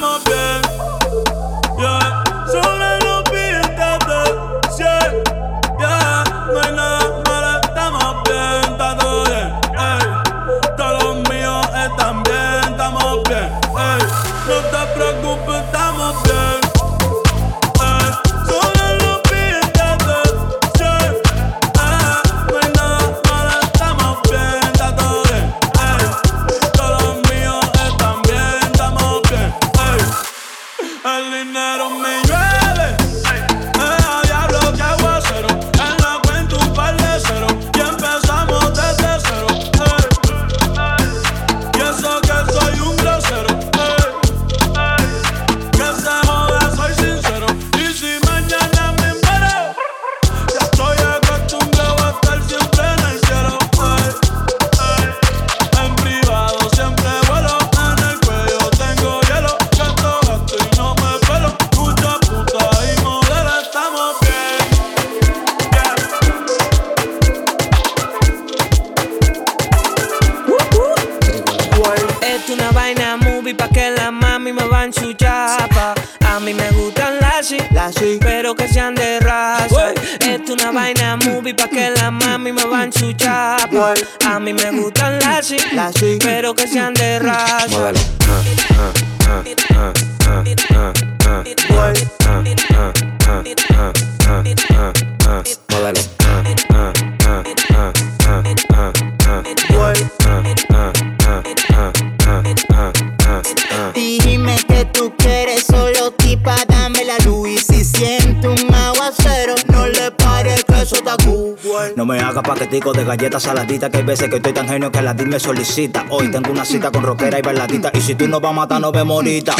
Galletas 113.06 113.44
saladitas 113.44 113.90
Que 113.90 113.98
hay 113.98 114.04
veces 114.04 114.30
que 114.30 114.38
estoy 114.38 114.54
tan 114.54 114.68
genio 114.68 114.92
que 114.92 115.02
la 115.02 115.14
DIL 115.14 115.28
me 115.28 115.40
solicita 115.40 116.06
Hoy 116.10 116.30
tengo 116.30 116.52
una 116.52 116.66
cita 116.66 116.92
con 116.92 117.04
rockera 117.04 117.40
y 117.40 117.42
bailadita 117.42 117.92
Y 117.94 118.02
si 118.02 118.16
tú 118.16 118.28
no 118.28 118.40
vas 118.40 118.52
a 118.52 118.54
matar, 118.54 118.82
no 118.82 118.92
vemos 118.92 119.16
ahorita 119.16 119.56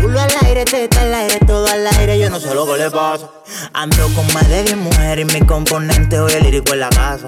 Culo 0.00 0.20
al 0.20 0.30
aire, 0.46 0.64
teta 0.64 1.00
al 1.02 1.14
aire, 1.14 1.38
todo 1.46 1.66
al 1.66 1.86
aire, 1.86 2.18
yo 2.18 2.30
no 2.30 2.38
sé 2.38 2.54
lo 2.54 2.66
que 2.66 2.78
le 2.78 2.90
pasa. 2.90 3.28
Ando 3.78 4.08
con 4.14 4.26
más 4.32 4.48
de 4.48 4.62
10 4.62 4.76
mujeres 4.78 5.26
y 5.28 5.34
mi 5.34 5.46
componente 5.46 6.18
hoy 6.18 6.32
el 6.32 6.44
lírico 6.44 6.72
en 6.72 6.80
la 6.80 6.88
casa. 6.88 7.26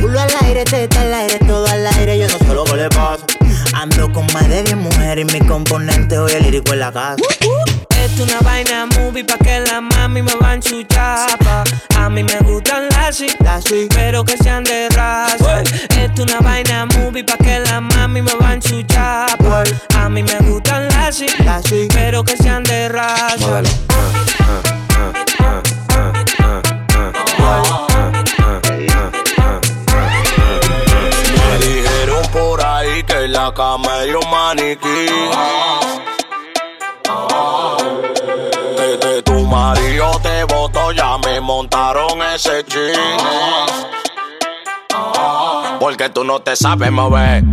Culo 0.00 0.18
al 0.18 0.30
aire, 0.46 0.64
teta 0.64 1.02
al 1.02 1.12
aire, 1.12 1.38
todo 1.40 1.66
al 1.66 1.86
aire, 1.98 2.18
yo 2.18 2.26
no 2.28 2.38
sé 2.38 2.54
lo 2.54 2.64
que 2.64 2.76
le 2.76 2.88
pasa. 2.88 3.26
Ando 3.74 4.10
con 4.10 4.24
más 4.32 4.48
de 4.48 4.62
10 4.62 4.76
mujeres 4.78 5.26
y 5.28 5.38
mi 5.38 5.46
componente 5.46 6.18
hoy 6.18 6.32
el 6.32 6.44
lírico 6.44 6.72
en 6.72 6.78
la 6.78 6.90
casa. 6.90 7.16
Esto 7.94 8.22
una 8.22 8.40
vaina 8.40 8.86
movie 8.96 9.22
pa' 9.22 9.36
que 9.36 9.60
la 9.60 9.82
mami 9.82 10.22
me 10.22 10.34
van 10.40 10.62
su 10.62 10.82
chapa. 10.84 11.64
A 11.94 12.08
mí 12.08 12.22
me 12.22 12.38
gustan 12.38 12.88
las 12.88 13.16
sí, 13.16 13.36
pero 13.94 14.24
que 14.24 14.38
sean 14.38 14.64
de 14.64 14.88
raza. 14.88 15.62
Esto 16.00 16.22
una 16.22 16.40
vaina 16.40 16.86
movie 16.86 17.22
pa' 17.22 17.36
que 17.36 17.60
la 17.60 17.82
mami 17.82 18.22
me 18.22 18.34
van 18.36 18.62
su 18.62 18.82
chapa. 18.84 19.62
A 19.94 20.08
mí 20.08 20.22
me 20.22 20.38
gustan 20.48 20.88
las 20.88 21.16
sí, 21.16 21.86
pero 21.92 22.24
que 22.24 22.34
sean 22.38 22.62
de 22.62 22.88
raza. 22.88 23.62
Me 31.48 31.58
dijeron 31.58 32.22
por 32.32 32.64
ahí 32.64 33.02
que 33.04 33.28
la 33.28 33.52
cama 33.54 33.94
hay 34.00 34.10
un 34.14 34.30
maniquí. 34.30 35.06
Que 38.76 39.06
de 39.06 39.22
tu 39.22 39.40
marido 39.46 40.20
te 40.22 40.44
voto, 40.44 40.92
ya 40.92 41.18
me 41.18 41.40
montaron 41.40 42.22
ese 42.34 42.64
chin. 42.64 42.94
Porque 45.80 46.08
tú 46.08 46.24
no 46.24 46.40
te 46.40 46.56
sabes 46.56 46.90
mover. 46.90 47.44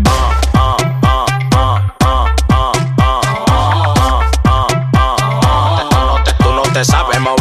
Tú 6.39 6.53
no 6.53 6.61
te 6.73 6.85
sabes 6.85 7.19
mover. 7.19 7.32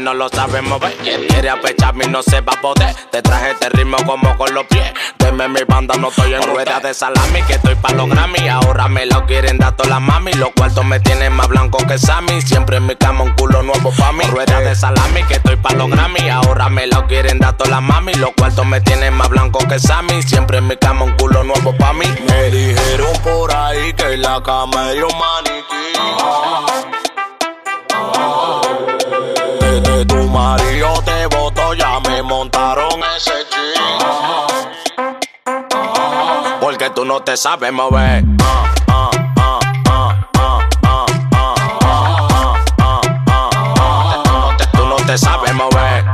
No 0.00 0.14
lo 0.14 0.28
sabes 0.28 0.62
mover. 0.62 0.94
Quien 0.96 1.26
quiere 1.26 1.50
apecharme 1.50 2.06
y 2.06 2.08
no 2.08 2.22
se 2.22 2.40
va 2.40 2.54
a 2.54 2.60
poder. 2.60 2.94
Te 3.10 3.22
traje 3.22 3.52
este 3.52 3.68
ritmo 3.68 3.96
como 4.06 4.36
con 4.36 4.52
los 4.54 4.66
pies. 4.66 4.92
Deme 5.18 5.48
mi 5.48 5.62
banda, 5.68 5.94
no 5.98 6.08
estoy 6.08 6.34
en 6.34 6.42
rueda 6.42 6.80
de 6.80 6.94
salami. 6.94 7.42
Que 7.42 7.54
estoy 7.54 7.74
pa' 7.76 7.92
los 7.92 8.08
Grammy. 8.08 8.48
Ahora 8.48 8.88
me 8.88 9.06
lo 9.06 9.26
quieren 9.26 9.58
dar 9.58 9.76
todas 9.76 9.90
las 9.90 10.00
mami. 10.00 10.32
Los 10.34 10.50
cuartos 10.50 10.84
me 10.84 11.00
tienen 11.00 11.32
más 11.32 11.48
blanco 11.48 11.78
que 11.86 11.98
Sammy. 11.98 12.40
Siempre 12.42 12.78
en 12.78 12.86
mi 12.86 12.96
cama 12.96 13.24
un 13.24 13.34
culo 13.34 13.62
nuevo 13.62 13.92
pa' 13.96 14.12
mí. 14.12 14.24
Rueda 14.24 14.60
de 14.60 14.74
salami, 14.74 15.22
que 15.24 15.34
estoy 15.34 15.56
pa' 15.56 15.74
los 15.74 15.90
Grammy. 15.90 16.28
Ahora 16.28 16.68
me 16.68 16.86
lo 16.86 17.06
quieren 17.06 17.38
dar 17.38 17.56
todas 17.56 17.70
las 17.70 17.82
mami. 17.82 18.14
Los 18.14 18.30
cuartos 18.36 18.66
me 18.66 18.80
tienen 18.80 19.14
más 19.14 19.28
blanco 19.28 19.58
que 19.68 19.78
Sammy. 19.78 20.22
Siempre 20.22 20.58
en 20.58 20.66
mi 20.66 20.76
cama 20.76 21.04
un 21.04 21.16
culo 21.16 21.44
nuevo 21.44 21.76
pa' 21.76 21.92
mí. 21.92 22.06
Me 22.28 22.50
dijeron 22.50 23.12
por 23.22 23.54
ahí 23.54 23.92
que 23.92 24.16
la 24.16 24.42
cama 24.42 24.86
hay 24.86 24.98
un 24.98 25.12
maniquí. 25.18 26.69
Porque 36.80 36.94
tú 36.94 37.04
no 37.04 37.20
te 37.20 37.36
sabes 37.36 37.70
mover. 37.74 38.24
Tú 44.72 44.86
no 44.86 44.96
te 44.96 45.18
sabes 45.18 45.52
mover. 45.52 46.06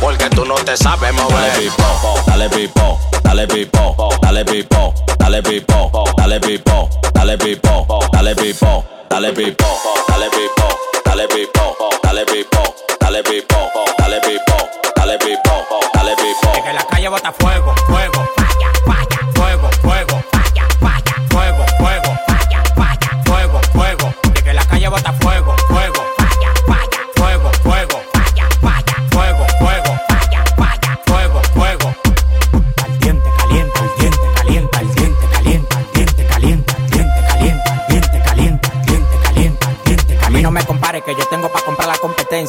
Porque 0.00 0.28
tú 0.30 0.44
no 0.44 0.56
te 0.56 0.76
sabes 0.76 1.14
mover. 1.14 1.30
Dale 1.30 1.60
pipo, 1.60 1.86
dale 2.26 2.48
pipo, 2.48 2.98
dale 3.22 3.46
pipo, 3.46 4.08
dale 4.18 4.42
pipo, 4.42 4.92
dale 5.18 5.40
pipo, 5.40 6.02
dale 6.16 6.40
pipo, 6.40 6.88
dale 7.14 7.38
pipo, 7.38 7.86
dale 8.12 8.34
pipo, 8.34 8.84
dale 9.08 9.32
pipo, 9.32 9.78
dale 10.08 10.28
pipo, 10.30 10.68
dale 11.04 11.28
pipo, 11.28 11.76
dale 12.02 12.24
pipo, 12.24 12.74
dale 13.00 13.22
pipo, 13.22 13.72
dale 13.98 14.47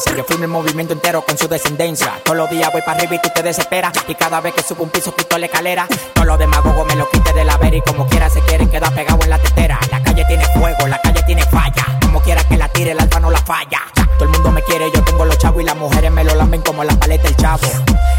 Yo 0.06 0.24
firmo 0.24 0.44
el 0.44 0.50
movimiento 0.50 0.94
entero 0.94 1.22
con 1.22 1.36
su 1.36 1.46
descendencia. 1.46 2.20
Todos 2.24 2.36
los 2.36 2.50
días 2.50 2.70
voy 2.72 2.80
para 2.80 2.98
arriba 2.98 3.16
y 3.16 3.18
tú 3.20 3.28
te 3.34 3.42
desesperas. 3.42 3.92
Y 4.08 4.14
cada 4.14 4.40
vez 4.40 4.54
que 4.54 4.62
subo 4.62 4.82
un 4.82 4.88
piso 4.88 5.14
quito 5.14 5.36
la 5.36 5.46
escalera. 5.46 5.86
Todos 6.14 6.26
los 6.26 6.38
demagogos 6.38 6.86
me 6.86 6.94
lo 6.94 7.08
quite 7.10 7.32
de 7.34 7.44
la 7.44 7.58
vera 7.58 7.76
y 7.76 7.82
como 7.82 8.06
quiera 8.06 8.30
se 8.30 8.40
quieren 8.40 8.70
quedar 8.70 8.94
pegados 8.94 9.22
en 9.24 9.30
la 9.30 9.38
tetera. 9.38 9.78
La 9.90 10.02
calle 10.02 10.24
tiene 10.26 10.44
fuego, 10.54 10.86
la 10.86 10.98
calle 11.02 11.22
tiene 11.24 11.42
falla. 11.44 11.98
Como 12.00 12.20
quiera 12.22 12.42
que 12.44 12.56
la 12.56 12.68
tire, 12.68 12.92
el 12.92 13.00
alfa 13.00 13.20
no 13.20 13.30
la 13.30 13.40
falla. 13.40 13.80
Todo 13.94 14.24
el 14.24 14.30
mundo 14.30 14.50
me 14.52 14.62
quiere, 14.62 14.90
yo 14.90 15.02
tengo 15.04 15.24
los 15.24 15.36
chavos 15.36 15.62
y 15.62 15.66
las 15.66 15.76
mujeres 15.76 16.10
me 16.10 16.24
lo 16.24 16.34
lamben 16.34 16.62
como 16.62 16.82
la 16.82 16.94
paleta 16.94 17.24
del 17.24 17.36
chavo. 17.36 17.66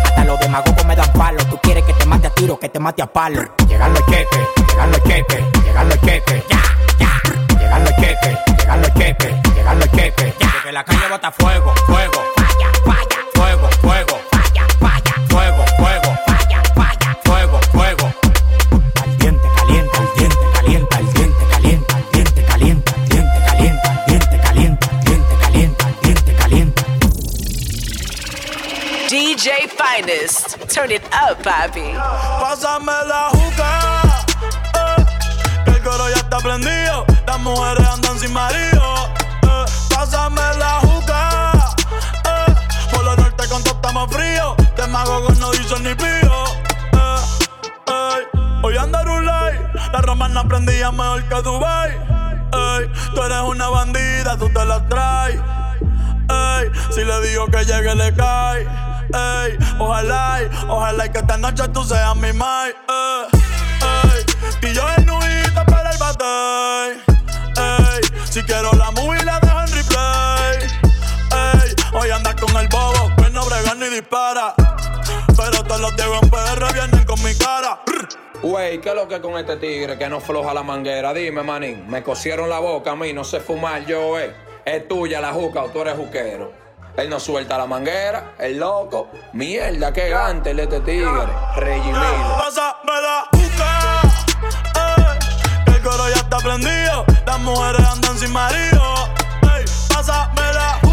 Hasta 0.04 0.24
los 0.24 0.40
demagogos 0.40 0.86
me 0.86 0.96
dan 0.96 1.12
palo. 1.14 1.44
Tú 1.46 1.58
quieres 1.64 1.84
que 1.84 1.94
te 1.94 2.06
mate 2.06 2.28
a 2.28 2.30
tiro, 2.30 2.60
que 2.60 2.70
te 2.70 2.80
mate 2.80 3.02
a 3.02 3.08
palo. 3.08 3.42
Llegan 3.68 3.92
los 3.94 4.06
cheques, 4.06 4.42
llegan 4.70 4.92
los 4.92 5.04
cheques, 5.04 5.44
llegan 5.64 5.90
los 5.90 6.02
cheques. 6.02 6.44
Ya, 6.48 6.62
ya. 7.00 7.58
Llegan 7.60 7.84
los 7.84 7.96
cheques, 7.96 8.38
llegan 8.58 8.82
los 8.82 8.94
cheques, 8.94 9.34
llegan 9.56 9.80
los. 9.80 10.41
Que 10.72 10.76
la 10.76 10.86
calle 10.86 11.06
bota 11.10 11.30
fuego, 11.34 11.74
fuego. 11.86 12.24
Falla, 12.38 12.72
falla. 12.86 13.20
Fuego, 13.34 13.70
fuego. 13.82 14.22
Falla, 14.32 14.66
falla. 14.80 15.14
Fuego, 15.28 15.66
fuego. 15.78 16.18
Falla, 16.26 16.64
falla. 16.74 17.18
Fuego, 17.26 17.60
fuego. 17.74 18.14
Al 19.04 19.18
diente 19.18 19.48
calienta, 19.58 20.00
al 20.00 20.14
diente 20.16 20.46
calienta, 20.54 20.98
al 20.98 21.14
diente 21.14 21.46
calienta, 21.52 21.96
al 21.98 22.12
diente 22.14 22.46
calienta, 22.46 22.94
al 22.94 23.06
diente 23.10 23.42
calienta, 23.44 23.90
al 23.92 24.06
diente 24.06 24.38
calienta, 24.40 24.88
al 24.88 25.02
diente 25.04 25.36
calienta, 25.42 25.86
al 25.88 26.02
diente 26.02 26.36
calienta. 26.36 26.84
DJ 29.10 29.68
Finest. 29.76 30.56
Turn 30.74 30.92
it 30.92 31.04
up, 31.12 31.36
papi. 31.44 31.92
Pásame 32.40 32.94
la 33.08 33.30
juca, 33.32 34.02
eh, 34.74 35.06
que 35.66 35.72
el 35.72 35.84
coro 35.84 36.08
ya 36.08 36.16
está 36.16 36.38
prendido. 36.38 37.06
Las 37.28 37.40
mujeres 37.40 37.86
andan 37.90 38.18
sin 38.18 38.32
marido. 38.32 39.11
Eh. 40.32 40.36
Pásame 40.36 40.58
la 40.60 40.80
juca, 40.82 41.76
eh, 42.26 42.56
por 42.92 43.04
lo 43.04 43.16
norte 43.16 43.48
con 43.50 43.64
todo 43.64 43.76
estamos 43.76 44.12
fríos. 44.12 44.56
De 44.76 44.88
magogos 44.88 45.38
no 45.40 45.52
dicen 45.52 45.84
ni 45.84 45.96
pío. 45.96 46.46
eh, 46.94 47.18
ey. 47.88 48.40
Hoy 48.64 48.78
anda 48.78 49.04
Rulay, 49.04 49.60
la 49.92 50.02
romana 50.02 50.44
prendía 50.48 50.92
mejor 50.92 51.24
que 51.28 51.42
Dubai. 51.42 52.12
Tú 53.14 53.22
eres 53.24 53.42
una 53.46 53.68
bandida, 53.70 54.38
tú 54.38 54.50
te 54.50 54.66
la 54.66 54.88
traes. 54.88 55.40
Si 56.94 57.04
le 57.04 57.22
digo 57.28 57.48
que 57.48 57.64
llegue, 57.66 57.96
le 57.96 58.14
cae. 58.14 58.68
Ey, 59.14 59.58
ojalá, 59.80 60.40
ojalá 60.68 61.12
que 61.12 61.20
esta 61.20 61.38
noche 61.38 61.68
tú 61.70 61.84
seas 61.84 62.16
mi 62.16 62.32
mai. 62.34 62.70
Ey, 62.90 64.26
ey, 64.64 64.70
y 64.70 64.74
yo 64.74 64.84
en 64.98 65.06
para 65.66 65.92
el 65.92 65.98
batey. 65.98 67.04
Ey, 67.58 68.02
si 68.30 68.42
quiero 68.44 68.72
la 68.74 68.92
movie 68.92 69.21
pues 74.10 75.52
no 75.52 75.64
todos 75.64 75.82
los 75.82 75.91
en 75.91 76.30
PR 76.30 76.74
vienen 76.74 77.06
con 77.06 77.22
mi 77.24 77.34
cara. 77.36 77.82
Wey, 78.43 78.80
¿qué 78.80 78.89
es 78.89 78.95
lo 78.95 79.08
que 79.08 79.22
con 79.22 79.38
este 79.38 79.58
tigre 79.58 79.97
que 79.97 80.10
no 80.10 80.20
floja 80.20 80.54
la 80.54 80.64
manguera? 80.64 81.14
Dime, 81.14 81.43
manín, 81.43 81.88
me 81.88 82.02
cosieron 82.02 82.49
la 82.49 82.60
boca 82.60 82.91
a 82.91 82.95
mí, 82.95 83.14
no 83.14 83.24
sé 83.24 83.39
fumar 83.39 83.86
yo, 83.86 84.20
eh. 84.20 84.34
Es 84.66 84.88
tuya 84.88 85.22
la 85.22 85.32
juca 85.32 85.64
o 85.64 85.70
tú 85.70 85.82
eres 85.82 85.95
juquero. 85.95 86.52
Él 86.97 87.10
no 87.10 87.20
suelta 87.20 87.58
la 87.58 87.66
manguera, 87.66 88.34
el 88.38 88.60
loco. 88.60 89.10
Mierda, 89.34 89.93
qué 89.93 90.10
gante 90.10 90.52
el 90.52 90.60
este 90.60 90.82
tigre. 90.82 91.28
Regimilo. 91.56 92.38
Pásame 92.38 93.02
la 93.02 93.26
juca, 93.32 94.02
eh, 94.76 95.20
que 95.66 95.72
el 95.72 95.82
coro 95.82 96.10
ya 96.10 96.16
está 96.16 96.38
prendido. 96.38 97.06
Las 97.26 97.39
mujeres 97.39 97.88
andan 97.88 98.18
sin 98.18 98.32
marido. 98.34 98.84
Ey, 99.56 99.66
pásame 99.88 100.54
la 100.54 100.80
juca, 100.82 100.91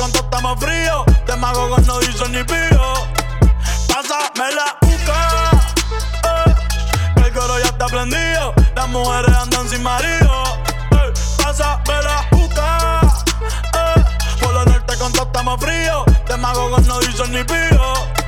por 0.00 0.08
lo 0.08 0.08
norte 0.08 0.08
con 0.08 0.12
todo 0.12 0.22
estamos 0.22 0.60
frío. 0.60 1.04
De 1.26 1.36
magogos 1.36 1.86
no 1.86 1.98
dicen 2.00 2.32
ni 2.32 2.42
pío. 2.44 2.92
Pásame 3.88 4.52
la 4.54 4.76
juca, 4.80 5.50
eh, 6.24 7.24
el 7.24 7.32
coro 7.32 7.58
ya 7.58 7.66
está 7.66 7.86
prendido. 7.86 8.54
Las 8.74 8.88
mujeres 8.88 9.36
andan 9.36 9.68
sin 9.68 9.82
marido. 9.82 10.42
Ey, 10.92 11.12
pásame 11.36 12.02
la 12.02 12.26
juca, 12.30 13.00
eh, 13.74 14.04
por 14.40 14.54
lo 14.54 14.64
norte 14.64 14.96
con 14.96 15.12
todo 15.12 15.24
estamos 15.24 15.60
frío. 15.60 16.04
De 16.28 16.36
magogos 16.36 16.86
no 16.86 16.98
dicen 17.00 17.32
ni 17.32 17.44
pío. 17.44 18.19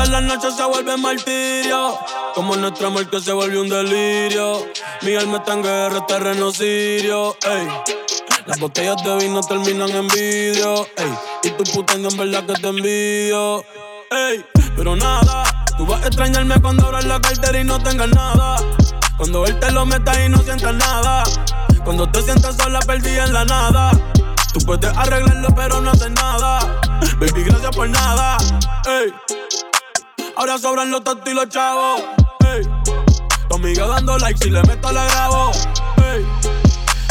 Veces 0.00 0.12
las 0.12 0.22
noches 0.22 0.56
se 0.56 0.64
vuelve 0.64 0.96
martirio. 0.96 1.98
Como 2.34 2.56
nuestro 2.56 2.86
amor 2.86 3.10
que 3.10 3.20
se 3.20 3.34
volvió 3.34 3.60
un 3.60 3.68
delirio. 3.68 4.66
Mi 5.02 5.14
alma 5.14 5.38
está 5.38 5.52
en 5.52 5.62
guerra, 5.62 6.06
terreno 6.06 6.50
sirio. 6.52 7.36
Las 8.46 8.58
botellas 8.58 8.96
de 9.04 9.16
vino 9.18 9.42
terminan 9.42 9.90
en 9.90 10.08
vidrio. 10.08 10.86
Y 11.42 11.50
tu 11.50 11.64
puta 11.64 11.94
en 11.94 12.16
verdad 12.16 12.46
que 12.46 12.54
te 12.54 12.68
envidio. 12.68 13.62
Ey. 14.10 14.42
Pero 14.74 14.96
nada, 14.96 15.66
tú 15.76 15.84
vas 15.84 16.02
a 16.02 16.06
extrañarme 16.06 16.58
cuando 16.62 16.86
abras 16.86 17.04
la 17.04 17.20
cartera 17.20 17.60
y 17.60 17.64
no 17.64 17.78
tengas 17.78 18.08
nada. 18.08 18.56
Cuando 19.18 19.44
él 19.44 19.60
te 19.60 19.70
lo 19.70 19.84
meta 19.84 20.24
y 20.24 20.30
no 20.30 20.38
sientas 20.38 20.76
nada. 20.76 21.24
Cuando 21.84 22.10
te 22.10 22.22
sientas 22.22 22.56
sola, 22.56 22.80
perdida 22.80 23.26
en 23.26 23.34
la 23.34 23.44
nada. 23.44 23.90
Tú 24.54 24.60
puedes 24.64 24.96
arreglarlo, 24.96 25.48
pero 25.54 25.82
no 25.82 25.90
haces 25.90 26.10
nada. 26.12 26.80
Baby, 27.18 27.42
gracias 27.44 27.76
por 27.76 27.86
nada. 27.90 28.38
Ey. 28.86 29.12
Ahora 30.40 30.56
sobran 30.56 30.90
los 30.90 31.04
tontos 31.04 31.30
y 31.30 31.34
los 31.34 31.50
chavos. 31.50 32.02
Ey. 32.46 32.66
Amiga 33.54 33.86
dando 33.86 34.16
like, 34.16 34.42
si 34.42 34.48
le 34.48 34.62
meto 34.62 34.90
la 34.90 35.04
grabo. 35.04 35.50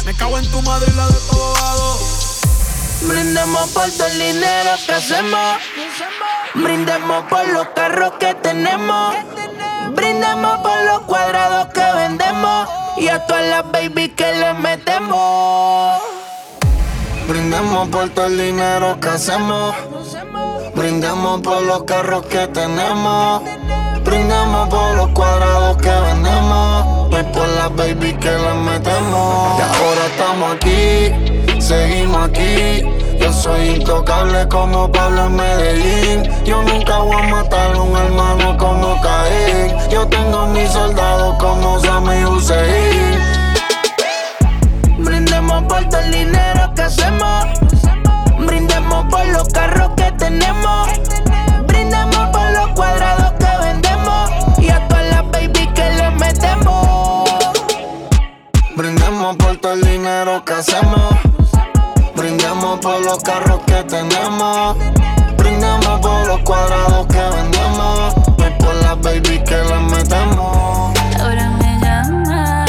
Me 0.03 0.15
cago 0.15 0.39
en 0.39 0.49
tu 0.49 0.59
madre 0.63 0.91
y 0.91 0.95
la 0.95 1.05
de 1.05 1.19
todo. 1.29 1.99
Brindemos 3.03 3.69
por 3.69 3.87
todo 3.91 4.07
el 4.07 4.17
dinero 4.17 4.71
que 4.83 4.93
hacemos. 4.93 5.57
Brindemos 6.55 7.23
por 7.25 7.47
los 7.49 7.67
carros 7.75 8.13
que 8.19 8.33
tenemos. 8.33 9.13
Brindemos 9.91 10.59
por 10.61 10.83
los 10.85 11.01
cuadrados 11.01 11.67
que 11.67 11.85
vendemos. 11.97 12.67
Y 12.97 13.09
a 13.09 13.27
todas 13.27 13.45
las 13.45 13.71
baby 13.71 14.09
que 14.09 14.33
le 14.33 14.55
metemos. 14.55 16.01
Brindemos 17.27 17.89
por 17.89 18.09
todo 18.09 18.25
el 18.25 18.39
dinero 18.39 18.99
que 18.99 19.09
hacemos. 19.09 19.75
Brindemos 20.79 21.41
por 21.41 21.61
los 21.63 21.83
carros 21.83 22.25
que 22.27 22.47
tenemos. 22.47 23.41
Brindemos 24.05 24.69
por 24.69 24.95
los 24.95 25.09
cuadrados 25.09 25.75
que 25.75 25.89
vendemos. 25.89 27.09
Y 27.11 27.23
por 27.33 27.47
las 27.49 27.75
baby 27.75 28.13
que 28.13 28.31
le 28.31 28.53
metemos. 28.53 29.59
Y 29.59 29.61
ahora 29.61 30.05
estamos 30.07 30.55
aquí, 30.55 31.61
seguimos 31.61 32.29
aquí. 32.29 32.85
Yo 33.19 33.33
soy 33.33 33.71
intocable 33.71 34.47
como 34.47 34.89
Pablo 34.89 35.25
en 35.25 35.35
Medellín. 35.35 36.45
Yo 36.45 36.63
nunca 36.63 36.99
voy 36.99 37.23
a 37.23 37.27
matar 37.27 37.75
a 37.75 37.81
un 37.81 37.97
hermano 37.97 38.57
como 38.57 39.01
Caín. 39.01 39.75
Yo 39.89 40.07
tengo 40.07 40.47
mis 40.47 40.69
soldados 40.69 41.35
como 41.39 41.77
Sammy 41.81 42.23
Hussein. 42.23 43.19
Brindemos 44.97 45.61
por 45.63 45.83
todo 45.89 45.99
el 45.99 46.11
dinero 46.11 46.71
que 46.73 46.81
hacemos. 46.83 47.47
Brindemos 48.39 49.05
por 49.09 49.27
los 49.27 49.49
carros 49.49 49.88
tenemos. 50.29 50.89
Brindemos 51.65 52.29
por 52.29 52.51
los 52.51 52.67
cuadrados 52.75 53.33
que 53.39 53.65
vendemos. 53.65 54.29
Y 54.59 54.69
a 54.69 54.87
todas 54.87 55.05
las 55.09 55.31
baby 55.31 55.67
que 55.73 55.89
le 55.97 56.11
metemos. 56.11 57.29
Brindemos 58.75 59.35
por 59.37 59.57
todo 59.57 59.73
el 59.73 59.81
dinero 59.81 60.43
que 60.45 60.53
hacemos. 60.53 61.15
Brindemos 62.15 62.79
por 62.79 62.99
los 63.01 63.19
carros 63.23 63.59
que 63.65 63.83
tenemos. 63.83 64.77
Brindemos 65.37 65.99
por 65.99 66.27
los 66.27 66.39
cuadrados 66.41 67.07
que 67.07 67.23
vendemos. 67.35 68.13
Y 68.37 68.63
por 68.63 68.75
las 68.75 69.01
baby 69.01 69.43
que 69.43 69.57
le 69.57 69.79
metemos. 69.93 70.93
Ahora 71.19 71.49
me 71.59 71.79
llama, 71.81 72.65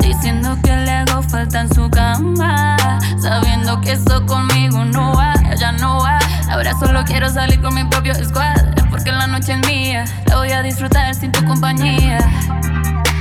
diciendo 0.00 0.56
que 0.62 0.74
le 0.74 0.90
hago 0.90 1.22
falta 1.22 1.60
en 1.60 1.74
su 1.74 1.88
cama. 1.90 2.76
Sabiendo 3.20 3.80
que 3.80 3.92
eso 3.92 4.26
conmigo 4.26 4.84
no 4.84 5.14
va, 5.14 5.34
ya 5.56 5.72
no 5.72 6.00
va. 6.00 6.17
Ahora 6.50 6.72
solo 6.78 7.04
quiero 7.04 7.28
salir 7.30 7.60
con 7.60 7.74
mi 7.74 7.84
propio 7.84 8.14
squad. 8.14 8.56
Porque 8.90 9.12
la 9.12 9.26
noche 9.26 9.52
es 9.52 9.66
mía, 9.66 10.04
la 10.26 10.36
voy 10.36 10.50
a 10.50 10.62
disfrutar 10.62 11.14
sin 11.14 11.30
tu 11.30 11.44
compañía. 11.44 12.18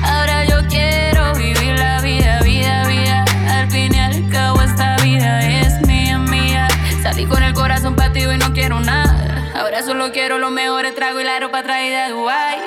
Ahora 0.04 0.46
yo 0.46 0.66
quiero 0.68 1.34
vivir 1.36 1.78
la 1.78 2.02
vida, 2.02 2.40
vida, 2.42 2.88
vida. 2.88 3.26
Al 3.50 3.70
fin 3.70 3.94
y 3.94 4.00
al 4.00 4.30
cabo, 4.30 4.62
esta 4.62 4.96
vida 4.98 5.40
es 5.42 5.86
mía, 5.86 6.18
mía. 6.18 6.68
Salí 7.04 7.26
con 7.26 7.44
el 7.44 7.54
corazón 7.54 7.96
partido 7.96 8.34
y 8.34 8.38
no 8.38 8.54
quiero 8.54 8.80
nada. 8.80 9.52
Ahora 9.60 9.84
solo 9.84 10.12
quiero 10.12 10.38
los 10.38 10.52
mejores 10.52 10.96
tragos 10.96 11.22
y 11.22 11.26
la 11.26 11.40
ropa 11.40 11.64
traída 11.64 12.06
de 12.06 12.12
Dubai. 12.12 12.60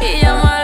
Y 0.00 0.20
llámalo 0.22 0.61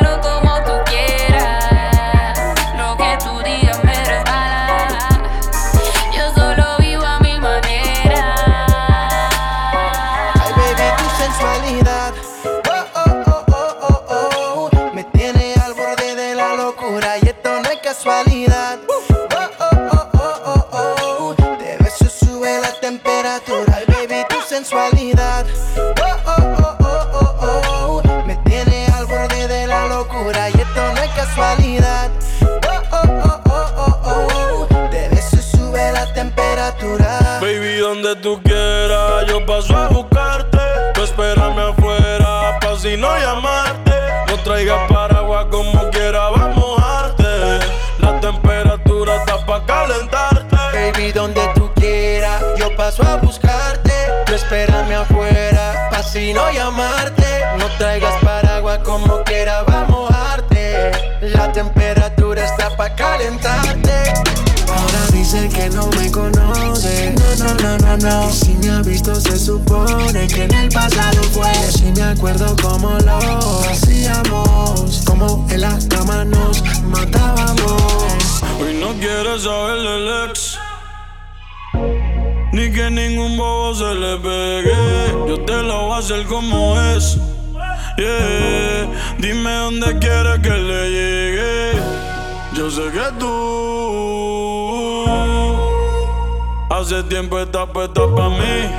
hace 96.88 97.02
tiempo 97.02 97.38
estás 97.38 97.68
puesta 97.74 98.00
pa' 98.16 98.30
mí. 98.30 98.70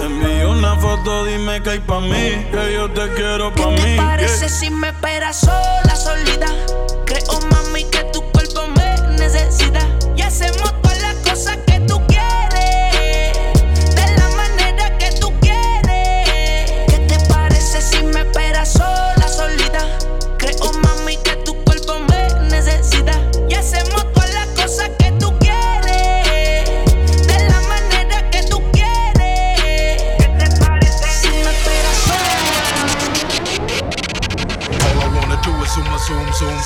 Envío 0.00 0.52
una 0.52 0.76
foto, 0.76 1.24
dime 1.24 1.60
que 1.60 1.70
hay 1.70 1.80
pa' 1.80 1.98
mí. 1.98 2.46
Que 2.52 2.74
yo 2.74 2.88
te 2.88 3.12
quiero 3.14 3.52
pa' 3.52 3.70
mí. 3.70 3.82
¿Qué 3.82 3.96
parece 3.96 4.48
si 4.48 4.70
me 4.70 4.90
esperas 4.90 5.40
sola, 5.40 5.96
solita? 5.96 6.46
Creo, 7.04 7.40
mami, 7.50 7.82
que 7.86 8.04
tu 8.12 8.22
cuerpo 8.30 8.68
me 8.76 9.18
necesita. 9.18 9.80
Y 10.14 10.22
hacemos 10.22 10.72
todas 10.82 11.02
las 11.02 11.14
cosas 11.16 11.56
que 11.66 11.80
tú 11.80 12.00
quieres. 12.06 13.34
De 13.96 14.16
la 14.18 14.28
manera 14.36 14.96
que 14.96 15.10
tú 15.18 15.32
quieres. 15.40 16.70
¿Qué 16.86 17.06
te 17.08 17.18
parece 17.28 17.82
si 17.82 18.04
me 18.04 18.20
esperas 18.20 18.72
sola, 18.72 19.15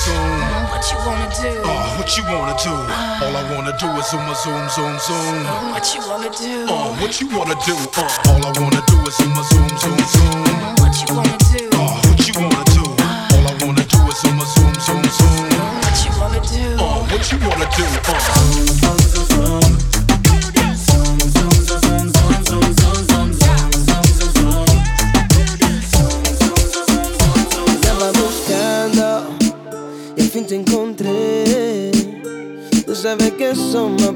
zoom. 0.05 0.41
What 0.71 0.85
you 0.91 0.99
wanna 1.07 1.29
do? 1.41 1.51
Oh, 1.65 1.95
what 1.99 2.09
you 2.17 2.23
wanna 2.25 2.57
do? 2.65 2.73
All 2.73 3.37
I 3.37 3.43
wanna 3.53 3.73
do 3.79 3.89
is 4.01 4.07
zoom, 4.11 4.29
zoom, 4.35 4.69
zoom, 4.69 4.99
zoom. 4.99 5.45
What 5.73 5.87
you 5.95 6.01
wanna 6.09 6.31
do? 6.31 6.67
Oh, 6.69 6.97
what 7.01 7.21
you 7.21 7.29
wanna 7.37 7.55
do? 7.67 7.75
Uh, 7.97 8.29
all 8.31 8.43
I 8.47 8.51
wanna 8.61 8.83
do 8.87 8.97
is 9.09 9.17
zoom, 9.17 9.35
zoom, 9.51 9.69
zoom, 9.83 9.99
zoom. 10.13 10.45
What 10.81 10.95
you 11.01 11.15
wanna 11.17 11.37
do? 11.53 11.69
Oh, 11.75 12.01
what 12.07 12.21
you 12.27 12.35
wanna 12.41 12.65
do? 12.77 12.85
Uh, 12.99 13.35
All 13.35 13.47
I 13.49 13.55
wanna 13.65 13.85
do 13.85 13.99
is 14.09 14.17
zoom, 14.21 14.41
zoom, 14.55 14.75
zoom, 14.87 15.05
zoom. 15.19 15.49
What 15.85 15.97
you 16.05 16.13
wanna 16.21 16.41
do? 16.41 16.77
Oh, 16.79 17.07
what 17.11 17.23
you 17.33 17.39
wanna 17.39 17.69
do? 17.77 17.85
Uh. 18.09 19.00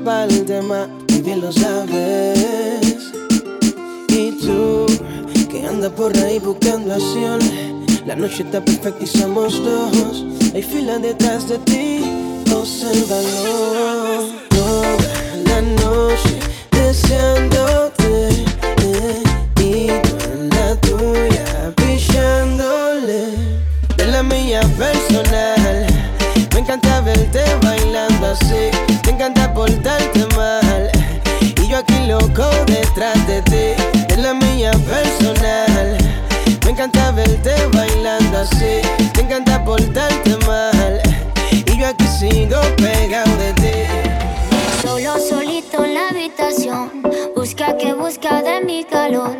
El 0.04 0.44
tema 0.44 0.86
y 1.08 1.22
bien 1.22 1.40
lo 1.40 1.50
sabes. 1.50 3.10
Y 4.08 4.32
tú 4.32 4.84
que 5.48 5.66
andas 5.66 5.92
por 5.92 6.14
ahí 6.18 6.38
buscando 6.38 6.92
acción. 6.92 7.40
La 8.06 8.14
noche 8.14 8.42
está 8.42 8.62
perfecta 8.62 9.02
y 9.02 9.06
somos 9.06 9.62
dos. 9.64 10.24
Hay 10.54 10.62
fila 10.62 10.98
detrás 10.98 11.48
de 11.48 11.58
ti, 11.58 12.00
obsérvalo. 12.52 14.03
Verte 37.42 37.66
bailando 37.76 38.38
así, 38.38 38.80
me 39.16 39.22
encanta 39.22 39.64
portarte 39.64 40.36
mal. 40.46 41.00
Y 41.50 41.78
yo 41.78 41.86
aquí 41.86 42.06
sigo 42.06 42.60
pegado 42.76 43.30
de 43.36 43.52
ti. 43.54 44.82
Solo 44.82 45.18
solito 45.18 45.84
en 45.84 45.94
la 45.94 46.08
habitación. 46.08 47.02
Busca 47.34 47.76
que 47.76 47.94
busca 47.94 48.42
de 48.42 48.60
mi 48.64 48.84
calor. 48.84 49.36